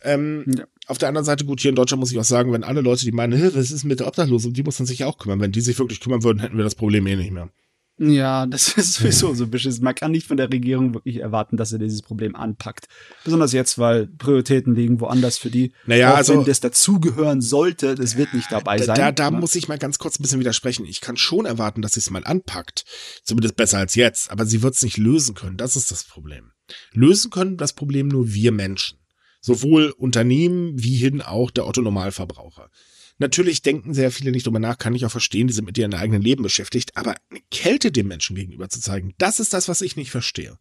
[0.03, 0.67] Ähm, ja.
[0.87, 3.07] Auf der anderen Seite, gut, hier in Deutschland muss ich auch sagen, wenn alle Leute,
[3.07, 5.41] die meinen, was ist mit der Obdachlosen, die muss man sich auch kümmern.
[5.41, 7.49] Wenn die sich wirklich kümmern würden, hätten wir das Problem eh nicht mehr.
[7.97, 9.85] Ja, das ist sowieso so beschissen.
[9.85, 12.89] Man kann nicht von der Regierung wirklich erwarten, dass er dieses Problem anpackt.
[13.23, 15.73] Besonders jetzt, weil Prioritäten liegen woanders für die.
[15.87, 16.35] Naja, Auch also.
[16.35, 18.97] Wenn das dazugehören sollte, das wird nicht dabei sein.
[18.97, 19.39] Da, da ne?
[19.39, 20.85] muss ich mal ganz kurz ein bisschen widersprechen.
[20.87, 22.85] Ich kann schon erwarten, dass sie es mal anpackt.
[23.23, 24.31] Zumindest besser als jetzt.
[24.31, 25.57] Aber sie wird es nicht lösen können.
[25.57, 26.51] Das ist das Problem.
[26.93, 28.99] Lösen können das Problem nur wir Menschen.
[29.41, 32.71] Sowohl Unternehmen wie hin auch der Otto Normalverbraucher.
[33.19, 35.95] Natürlich denken sehr viele nicht drüber nach, kann ich auch verstehen, die sind mit ihrem
[35.95, 39.83] eigenen Leben beschäftigt, aber eine Kälte dem Menschen gegenüber zu zeigen, das ist das, was
[39.83, 40.59] ich nicht verstehe.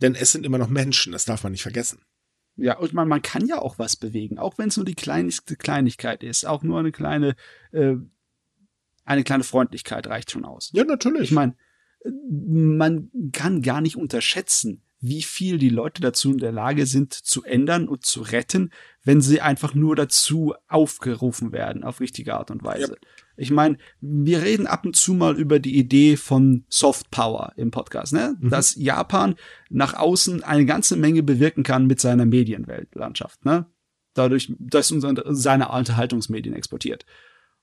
[0.00, 2.00] Denn es sind immer noch Menschen, das darf man nicht vergessen.
[2.56, 5.56] Ja, und man, man kann ja auch was bewegen, auch wenn es nur die kleinste
[5.56, 7.34] Kleinigkeit ist, auch nur eine kleine,
[7.72, 7.94] äh,
[9.04, 10.70] eine kleine Freundlichkeit reicht schon aus.
[10.74, 11.22] Ja, natürlich.
[11.22, 11.56] Ich meine,
[12.04, 17.42] man kann gar nicht unterschätzen, wie viel die Leute dazu in der Lage sind zu
[17.42, 18.70] ändern und zu retten,
[19.02, 22.92] wenn sie einfach nur dazu aufgerufen werden, auf richtige Art und Weise.
[22.92, 23.08] Ja.
[23.36, 27.72] Ich meine, wir reden ab und zu mal über die Idee von Soft Power im
[27.72, 28.36] Podcast, ne?
[28.38, 28.50] Mhm.
[28.50, 29.34] Dass Japan
[29.70, 33.66] nach außen eine ganze Menge bewirken kann mit seiner Medienweltlandschaft, ne?
[34.14, 37.06] Dadurch, dass unser, seine Unterhaltungsmedien exportiert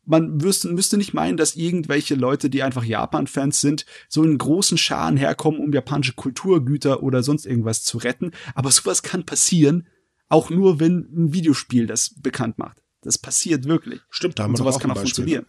[0.06, 5.18] man müsste nicht meinen, dass irgendwelche Leute, die einfach Japan-Fans sind, so in großen Scharen
[5.18, 8.32] herkommen, um japanische Kulturgüter oder sonst irgendwas zu retten.
[8.56, 9.88] Aber sowas kann passieren,
[10.28, 12.82] auch nur wenn ein Videospiel das bekannt macht.
[13.02, 14.02] Das passiert wirklich.
[14.10, 15.46] Stimmt, da haben Und sowas kann auch funktionieren.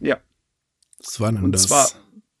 [0.00, 0.18] Ja.
[0.98, 1.64] Was war denn Und das?
[1.64, 1.88] zwar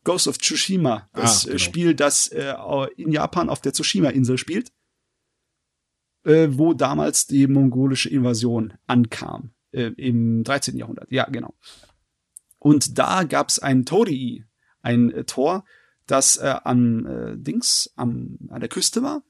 [0.04, 1.58] Ghost of Tsushima, das ah, genau.
[1.58, 2.54] Spiel, das äh,
[2.96, 4.72] in Japan auf der Tsushima-Insel spielt,
[6.24, 10.76] äh, wo damals die mongolische Invasion ankam äh, im 13.
[10.76, 11.10] Jahrhundert.
[11.10, 11.54] Ja, genau.
[12.58, 14.44] Und da gab es ein Torii,
[14.82, 15.64] ein äh, Tor,
[16.06, 19.22] das äh, am äh, Dings, am, an der Küste war,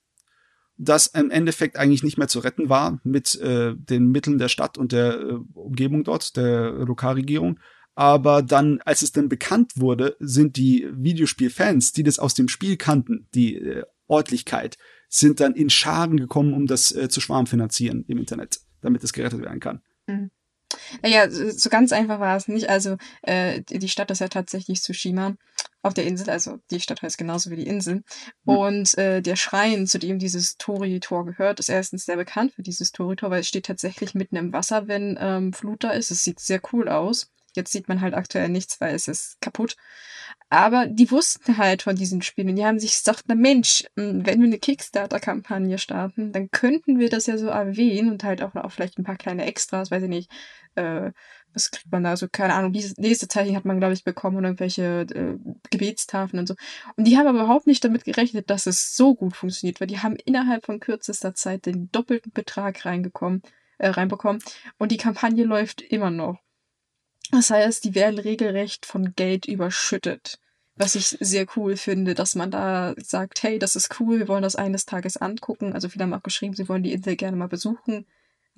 [0.79, 4.79] das im Endeffekt eigentlich nicht mehr zu retten war mit äh, den Mitteln der Stadt
[4.79, 7.59] und der äh, Umgebung dort, der Lokalregierung.
[7.97, 12.77] Aber dann, als es dann bekannt wurde, sind die Videospielfans, die das aus dem Spiel
[12.77, 14.79] kannten, die äh, Ortlichkeit,
[15.09, 19.43] sind dann in Scharen gekommen, um das äh, zu schwarmfinanzieren im Internet, damit es gerettet
[19.43, 19.83] werden kann.
[20.09, 20.31] Mhm.
[21.05, 22.69] Ja, so ganz einfach war es nicht.
[22.69, 25.35] Also äh, die Stadt ist ja tatsächlich Tsushima
[25.83, 28.03] auf der Insel, also die Stadt heißt genauso wie die Insel.
[28.45, 28.57] Mhm.
[28.57, 32.93] Und äh, der Schrein, zu dem dieses Tori-Tor gehört, ist erstens sehr bekannt für dieses
[32.93, 36.11] Tori-Tor, weil es steht tatsächlich mitten im Wasser, wenn ähm, Flut da ist.
[36.11, 37.31] Es sieht sehr cool aus.
[37.57, 39.77] Jetzt sieht man halt aktuell nichts, weil es ist kaputt.
[40.51, 44.33] Aber die wussten halt von diesen Spielen die haben sich gesagt, na Mensch, wenn wir
[44.33, 48.99] eine Kickstarter-Kampagne starten, dann könnten wir das ja so erwähnen und halt auch, auch vielleicht
[48.99, 50.31] ein paar kleine Extras, weiß ich nicht,
[50.75, 51.13] äh,
[51.53, 52.17] was kriegt man da?
[52.17, 55.39] So, keine Ahnung, Lesezeichen hat man, glaube ich, bekommen und irgendwelche äh,
[55.71, 56.55] Gebetstafeln und so.
[56.97, 59.99] Und die haben aber überhaupt nicht damit gerechnet, dass es so gut funktioniert, weil die
[59.99, 63.43] haben innerhalb von kürzester Zeit den doppelten Betrag reingekommen,
[63.79, 64.43] äh, reinbekommen
[64.79, 66.39] und die Kampagne läuft immer noch.
[67.31, 70.39] Das heißt, die werden regelrecht von Geld überschüttet.
[70.77, 74.43] Was ich sehr cool finde, dass man da sagt, hey, das ist cool, wir wollen
[74.43, 75.73] das eines Tages angucken.
[75.73, 78.07] Also viele haben auch geschrieben, sie wollen die Insel gerne mal besuchen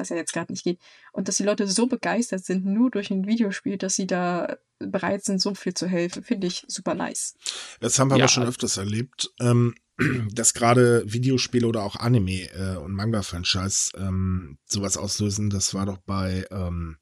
[0.01, 0.81] was ja jetzt gerade nicht geht.
[1.13, 5.25] Und dass die Leute so begeistert sind, nur durch ein Videospiel, dass sie da bereit
[5.25, 7.37] sind, so viel zu helfen, finde ich super nice.
[7.81, 8.25] Das haben wir ja.
[8.25, 9.75] aber schon öfters erlebt, ähm,
[10.33, 15.51] dass gerade Videospiele oder auch Anime äh, und Manga-Franchise ähm, sowas auslösen.
[15.51, 16.97] Das war doch bei ähm,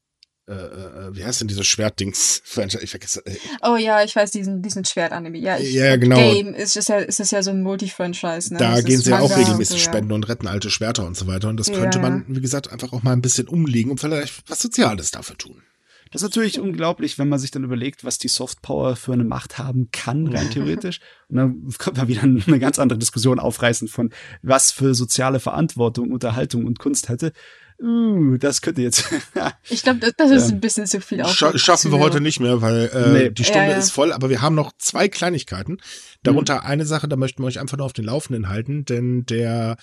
[0.48, 2.42] äh, äh, wie heißt denn dieses Schwertdings?
[2.80, 3.24] Ich vergesse.
[3.24, 5.38] Äh, oh ja, ich weiß diesen, diesen Schwert-Anime.
[5.38, 6.16] Ja, ich, ja, genau.
[6.16, 8.52] Game ist, ist, ja, ist es ja so ein Multi-Franchise.
[8.52, 8.58] Ne?
[8.58, 10.14] Da das gehen sie ja auch regelmäßig so, spenden ja.
[10.16, 11.48] und retten alte Schwerter und so weiter.
[11.48, 14.60] Und das könnte man, wie gesagt, einfach auch mal ein bisschen umlegen und vielleicht was
[14.60, 15.62] Soziales dafür tun.
[16.10, 19.58] Das ist natürlich unglaublich, wenn man sich dann überlegt, was die Softpower für eine Macht
[19.58, 21.00] haben kann, rein theoretisch.
[21.28, 24.10] Und dann kommt man wieder eine ganz andere Diskussion aufreißen von,
[24.42, 27.32] was für soziale Verantwortung, Unterhaltung und Kunst hätte
[27.82, 29.04] uh, das könnte jetzt.
[29.68, 32.60] ich glaube, das, das, ist ein bisschen zu viel Sch Schaffen wir heute nicht mehr,
[32.62, 33.30] weil äh, nee.
[33.30, 33.78] die Stunde ja, ja.
[33.78, 35.78] ist voll, aber wir haben noch zwei Kleinigkeiten.
[36.22, 36.66] Darunter mhm.
[36.66, 39.76] eine Sache, da möchten wir euch einfach nur auf den Laufenden halten, denn der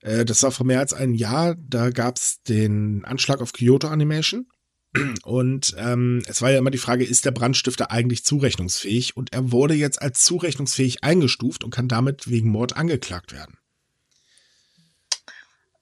[0.00, 4.46] äh, das war vor mehr als einem Jahr, da gab's den Anschlag auf Kyoto Animation.
[5.24, 9.16] Und ähm, es war ja immer die Frage, ist der Brandstifter eigentlich zurechnungsfähig?
[9.16, 13.57] Und er wurde jetzt als zurechnungsfähig eingestuft und kann damit wegen Mord angeklagt werden.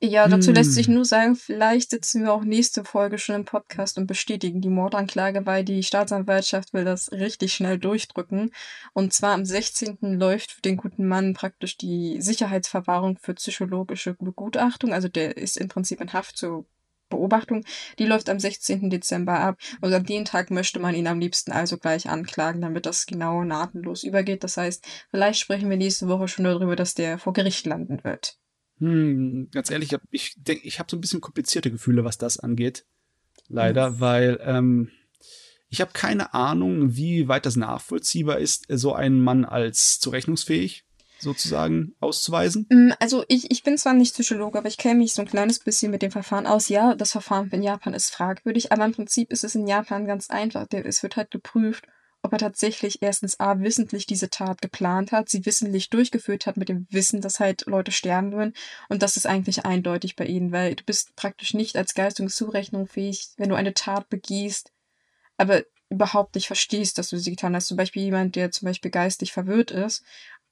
[0.02, 0.56] Ja, dazu hm.
[0.56, 0.94] lässt sich hm.
[0.94, 5.46] nur sagen, vielleicht sitzen wir auch nächste Folge schon im Podcast und bestätigen die Mordanklage,
[5.46, 8.52] weil die Staatsanwaltschaft will das richtig schnell durchdrücken.
[8.92, 10.18] Und zwar am 16.
[10.18, 14.92] läuft für den guten Mann praktisch die Sicherheitsverwahrung für psychologische Begutachtung.
[14.92, 16.66] Also der ist im Prinzip in Haft zur
[17.08, 17.64] Beobachtung.
[17.98, 18.90] Die läuft am 16.
[18.90, 19.58] Dezember ab.
[19.80, 23.44] Und an dem Tag möchte man ihn am liebsten also gleich anklagen, damit das genau
[23.44, 24.44] nahtlos übergeht.
[24.44, 28.38] Das heißt, vielleicht sprechen wir nächste Woche schon darüber, dass der vor Gericht landen wird.
[28.78, 32.84] Hm, ganz ehrlich, ich denke, ich habe so ein bisschen komplizierte Gefühle, was das angeht.
[33.48, 34.00] Leider, mhm.
[34.00, 34.90] weil ähm,
[35.68, 40.84] ich habe keine Ahnung, wie weit das nachvollziehbar ist, so einen Mann als zurechnungsfähig
[41.18, 42.66] sozusagen auszuweisen?
[42.68, 45.58] Mm, also ich, ich bin zwar nicht Psychologe, aber ich kenne mich so ein kleines
[45.58, 46.68] bisschen mit dem Verfahren aus.
[46.68, 50.30] Ja, das Verfahren in Japan ist fragwürdig, aber im Prinzip ist es in Japan ganz
[50.30, 50.66] einfach.
[50.70, 51.86] Es wird halt geprüft,
[52.26, 56.68] ob er tatsächlich erstens A, wissentlich diese Tat geplant hat, sie wissentlich durchgeführt hat mit
[56.68, 58.52] dem Wissen, dass halt Leute sterben würden.
[58.88, 63.28] Und das ist eigentlich eindeutig bei ihnen, weil du bist praktisch nicht als Geistungszurechnung fähig,
[63.36, 64.72] wenn du eine Tat begehst,
[65.36, 67.68] aber überhaupt nicht verstehst, dass du sie getan hast.
[67.68, 70.02] Zum Beispiel jemand, der zum Beispiel geistig verwirrt ist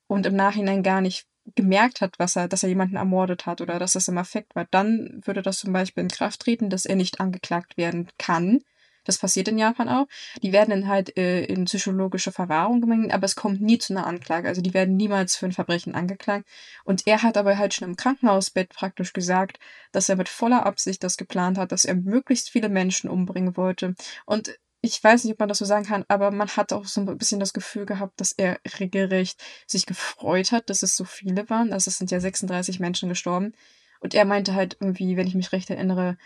[0.06, 3.80] und im Nachhinein gar nicht gemerkt hat, was er, dass er jemanden ermordet hat oder
[3.80, 6.94] dass das im Affekt war, dann würde das zum Beispiel in Kraft treten, dass er
[6.94, 8.60] nicht angeklagt werden kann,
[9.04, 10.06] das passiert in Japan auch.
[10.42, 14.06] Die werden dann halt äh, in psychologische Verwahrung gemengt, aber es kommt nie zu einer
[14.06, 14.48] Anklage.
[14.48, 16.46] Also die werden niemals für ein Verbrechen angeklagt.
[16.84, 19.58] Und er hat aber halt schon im Krankenhausbett praktisch gesagt,
[19.92, 23.94] dass er mit voller Absicht das geplant hat, dass er möglichst viele Menschen umbringen wollte.
[24.26, 27.00] Und ich weiß nicht, ob man das so sagen kann, aber man hat auch so
[27.00, 31.48] ein bisschen das Gefühl gehabt, dass er regelrecht sich gefreut hat, dass es so viele
[31.48, 31.72] waren.
[31.72, 33.54] Also es sind ja 36 Menschen gestorben.
[34.00, 36.18] Und er meinte halt irgendwie, wenn ich mich recht erinnere,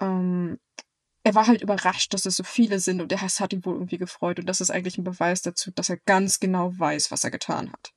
[0.00, 0.60] ähm,
[1.24, 3.98] er war halt überrascht, dass es so viele sind und er hat ihn wohl irgendwie
[3.98, 4.40] gefreut.
[4.40, 7.72] Und das ist eigentlich ein Beweis dazu, dass er ganz genau weiß, was er getan
[7.72, 7.92] hat.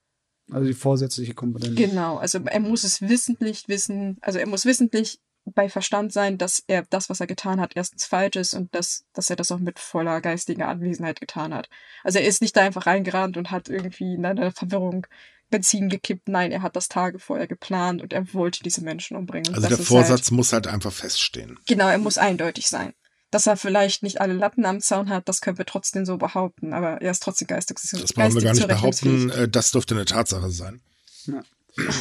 [0.51, 1.73] Also die vorsätzliche Komponente.
[1.73, 6.63] Genau, also er muss es wissentlich wissen, also er muss wissentlich bei Verstand sein, dass
[6.67, 9.59] er das, was er getan hat, erstens falsch ist und dass, dass er das auch
[9.59, 11.69] mit voller geistiger Anwesenheit getan hat.
[12.03, 15.07] Also er ist nicht da einfach reingerannt und hat irgendwie in einer Verwirrung
[15.49, 16.27] Benzin gekippt.
[16.27, 19.53] Nein, er hat das Tage vorher geplant und er wollte diese Menschen umbringen.
[19.53, 21.59] Also der Vorsatz halt, muss halt einfach feststehen.
[21.67, 22.93] Genau, er muss eindeutig sein
[23.35, 26.71] dass er vielleicht nicht alle Latten am Zaun hat, das können wir trotzdem so behaupten,
[26.71, 30.05] aber er ist trotzdem geistig Das brauchen wir gar nicht behaupten, äh, das dürfte eine
[30.05, 30.79] Tatsache sein.
[31.25, 31.43] Ja.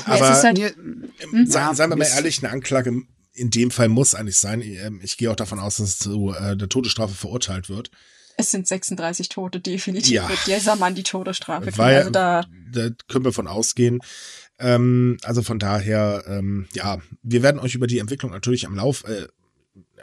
[0.07, 1.47] Aber ja, halt, hm?
[1.47, 4.63] seien, seien wir mal ehrlich, eine Anklage in dem Fall muss eigentlich sein.
[4.63, 7.91] Ähm, ich gehe auch davon aus, dass es zu äh, der Todesstrafe verurteilt wird.
[8.37, 10.29] Es sind 36 Tote, definitiv ja.
[10.29, 11.79] wird dieser Mann die Todesstrafe kriegen.
[11.79, 13.99] Weil, also da, da können wir von ausgehen.
[14.61, 19.03] Ähm, also von daher, ähm, ja, wir werden euch über die Entwicklung natürlich am Lauf,
[19.09, 19.27] äh,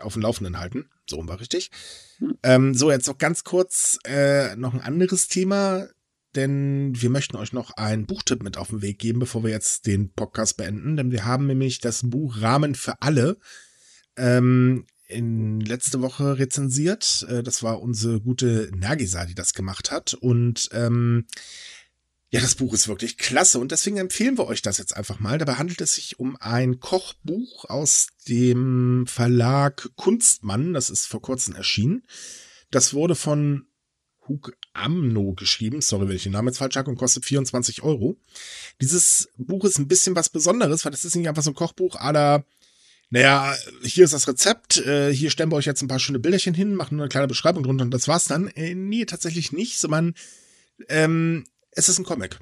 [0.01, 0.89] auf dem Laufenden halten.
[1.09, 1.71] So war richtig.
[2.17, 2.37] Hm.
[2.43, 5.87] Ähm, so, jetzt noch ganz kurz äh, noch ein anderes Thema,
[6.35, 9.85] denn wir möchten euch noch einen Buchtipp mit auf den Weg geben, bevor wir jetzt
[9.85, 13.37] den Podcast beenden, denn wir haben nämlich das Buch Rahmen für alle
[14.17, 17.25] ähm, in letzte Woche rezensiert.
[17.29, 20.13] Äh, das war unsere gute Nagisa, die das gemacht hat.
[20.13, 21.25] Und ähm,
[22.33, 25.37] ja, das Buch ist wirklich klasse und deswegen empfehlen wir euch das jetzt einfach mal.
[25.37, 30.73] Dabei handelt es sich um ein Kochbuch aus dem Verlag Kunstmann.
[30.73, 32.03] Das ist vor kurzem erschienen.
[32.71, 33.67] Das wurde von
[34.29, 35.81] Hug Amno geschrieben.
[35.81, 38.15] Sorry, wenn ich den Namen jetzt falsch sage und kostet 24 Euro.
[38.79, 41.97] Dieses Buch ist ein bisschen was Besonderes, weil das ist nicht einfach so ein Kochbuch
[41.97, 42.45] aller
[43.13, 43.53] naja,
[43.83, 46.75] hier ist das Rezept, äh, hier stellen wir euch jetzt ein paar schöne Bilderchen hin,
[46.75, 48.47] machen eine kleine Beschreibung drunter und das war's dann.
[48.47, 50.13] Äh, nee, tatsächlich nicht, sondern
[50.87, 52.39] ähm, es ist ein Comic.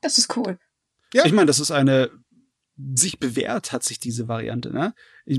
[0.00, 0.58] Das ist cool.
[1.12, 1.24] Ja.
[1.24, 2.10] Ich meine, das ist eine
[2.94, 4.72] sich bewährt hat sich diese Variante.
[4.72, 4.94] Ne?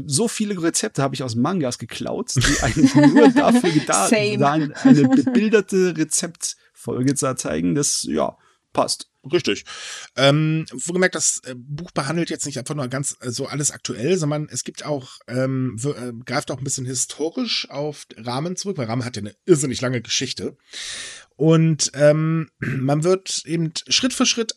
[0.08, 5.10] So viele Rezepte habe ich aus Mangas geklaut, die eigentlich nur dafür gedacht waren, eine
[5.10, 7.76] bebilderte Rezeptfolge zu zeigen.
[7.76, 8.38] Das ja
[8.72, 9.10] passt.
[9.32, 9.66] Richtig.
[10.16, 14.18] Ähm, wohlgemerkt, das äh, Buch behandelt jetzt nicht einfach nur ganz äh, so alles aktuell,
[14.18, 18.86] sondern es gibt auch, ähm, äh, greift auch ein bisschen historisch auf Rahmen zurück, weil
[18.86, 20.58] Rahmen hat ja eine irrsinnig lange Geschichte.
[21.36, 24.56] Und ähm, man wird eben Schritt für Schritt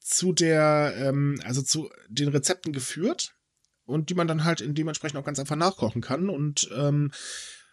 [0.00, 3.34] zu der, ähm, also zu den Rezepten geführt
[3.84, 6.28] und die man dann halt in dementsprechend auch ganz einfach nachkochen kann.
[6.28, 7.12] Und ähm,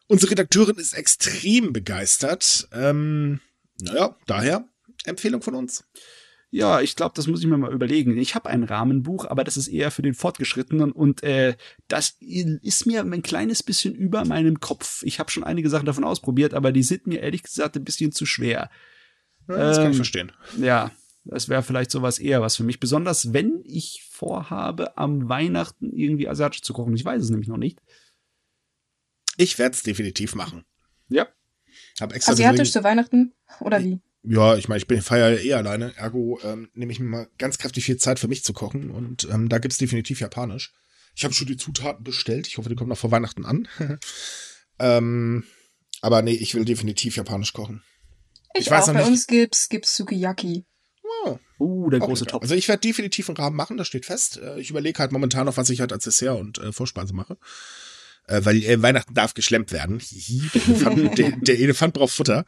[0.08, 2.70] unsere Redakteurin ist extrem begeistert.
[2.72, 3.42] Ähm,
[3.80, 4.71] naja, daher
[5.06, 5.84] Empfehlung von uns.
[6.54, 8.18] Ja, ich glaube, das muss ich mir mal überlegen.
[8.18, 11.56] Ich habe ein Rahmenbuch, aber das ist eher für den Fortgeschrittenen und äh,
[11.88, 15.02] das ist mir ein kleines bisschen über meinem Kopf.
[15.04, 18.12] Ich habe schon einige Sachen davon ausprobiert, aber die sind mir ehrlich gesagt ein bisschen
[18.12, 18.70] zu schwer.
[19.48, 20.32] Ja, das ähm, kann ich ähm, verstehen.
[20.58, 20.92] Ja,
[21.24, 22.82] das wäre vielleicht sowas eher was für mich.
[22.82, 26.96] Besonders wenn ich vorhabe, am Weihnachten irgendwie asiatisch zu kochen.
[26.96, 27.80] Ich weiß es nämlich noch nicht.
[29.38, 30.66] Ich werde es definitiv machen.
[31.08, 31.28] Ja.
[32.02, 34.02] Hab extra asiatisch zu Weihnachten oder wie?
[34.24, 37.58] Ja, ich meine, ich bin feier eh alleine, ergo ähm, nehme ich mir mal ganz
[37.58, 40.74] kräftig viel Zeit für mich zu kochen und ähm, da gibt's definitiv Japanisch.
[41.16, 42.48] Ich habe schon die Zutaten bestellt.
[42.48, 43.68] Ich hoffe, die kommen noch vor Weihnachten an.
[44.80, 45.44] ähm,
[46.02, 47.84] aber nee, ich will definitiv Japanisch kochen.
[48.54, 49.10] Ich, ich weiß auch, bei nicht.
[49.10, 50.66] uns gibt's, gibt's Sukiyaki.
[51.24, 52.44] Oh, uh, der große Topf.
[52.44, 54.38] Also ich werde definitiv einen Rahmen machen, das steht fest.
[54.38, 57.38] Äh, ich überlege halt momentan noch, was ich halt als Dessert und äh, Vorspeise mache.
[58.28, 60.02] Äh, weil äh, Weihnachten darf geschlemmt werden.
[60.54, 62.46] der, Elefant, der, der Elefant braucht Futter.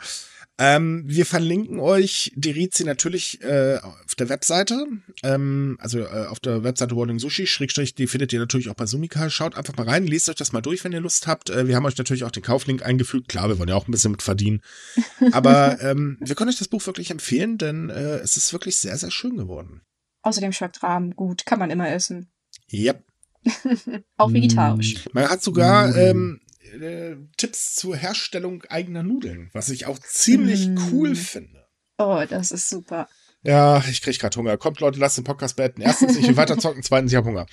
[0.60, 4.86] Ähm, wir verlinken euch die Rizi natürlich äh, auf der Webseite.
[5.24, 8.86] Ähm, also äh, auf der Webseite Warning Sushi, Schrägstrich, die findet ihr natürlich auch bei
[8.86, 9.32] Sumika.
[9.32, 11.50] Schaut einfach mal rein, lest euch das mal durch, wenn ihr Lust habt.
[11.50, 13.30] Äh, wir haben euch natürlich auch den Kauflink eingefügt.
[13.30, 14.62] Klar, wir wollen ja auch ein bisschen mit verdienen.
[15.32, 18.98] Aber ähm, wir können euch das Buch wirklich empfehlen, denn äh, es ist wirklich sehr,
[18.98, 19.82] sehr schön geworden.
[20.22, 22.32] Außerdem schmeckt Rahmen gut, kann man immer essen.
[22.72, 23.04] Yep.
[24.18, 25.10] auch vegetarisch.
[25.12, 25.98] Man hat sogar mm.
[25.98, 30.78] ähm, äh, Tipps zur Herstellung eigener Nudeln, was ich auch ziemlich mm.
[30.92, 31.66] cool finde.
[31.98, 33.08] Oh, das ist super.
[33.44, 34.58] Ja, ich krieg gerade Hunger.
[34.58, 35.82] Kommt, Leute, lasst den Podcast beenden.
[35.82, 36.82] Erstens, ich will weiter zocken.
[36.84, 37.46] Zweitens, ich habe Hunger.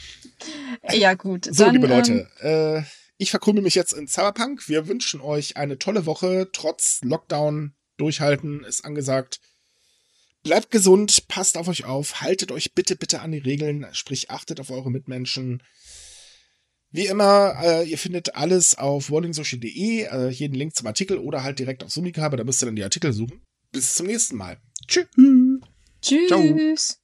[0.93, 1.47] Ja, gut.
[1.47, 2.83] So, Dann, liebe Leute, ähm, äh,
[3.19, 4.69] ich verkrümel mich jetzt in Cyberpunk.
[4.69, 6.49] Wir wünschen euch eine tolle Woche.
[6.53, 9.41] Trotz Lockdown durchhalten ist angesagt.
[10.43, 14.59] Bleibt gesund, passt auf euch auf, haltet euch bitte, bitte an die Regeln, sprich achtet
[14.59, 15.63] auf eure Mitmenschen.
[16.93, 21.59] Wie immer, äh, ihr findet alles auf warningsocial.de, äh, jeden Link zum Artikel oder halt
[21.59, 23.41] direkt auf Sumika, aber da müsst ihr dann die Artikel suchen.
[23.71, 24.59] Bis zum nächsten Mal.
[24.89, 25.07] Tschüss.
[26.03, 26.29] Tschüss.
[26.29, 26.97] Ciao.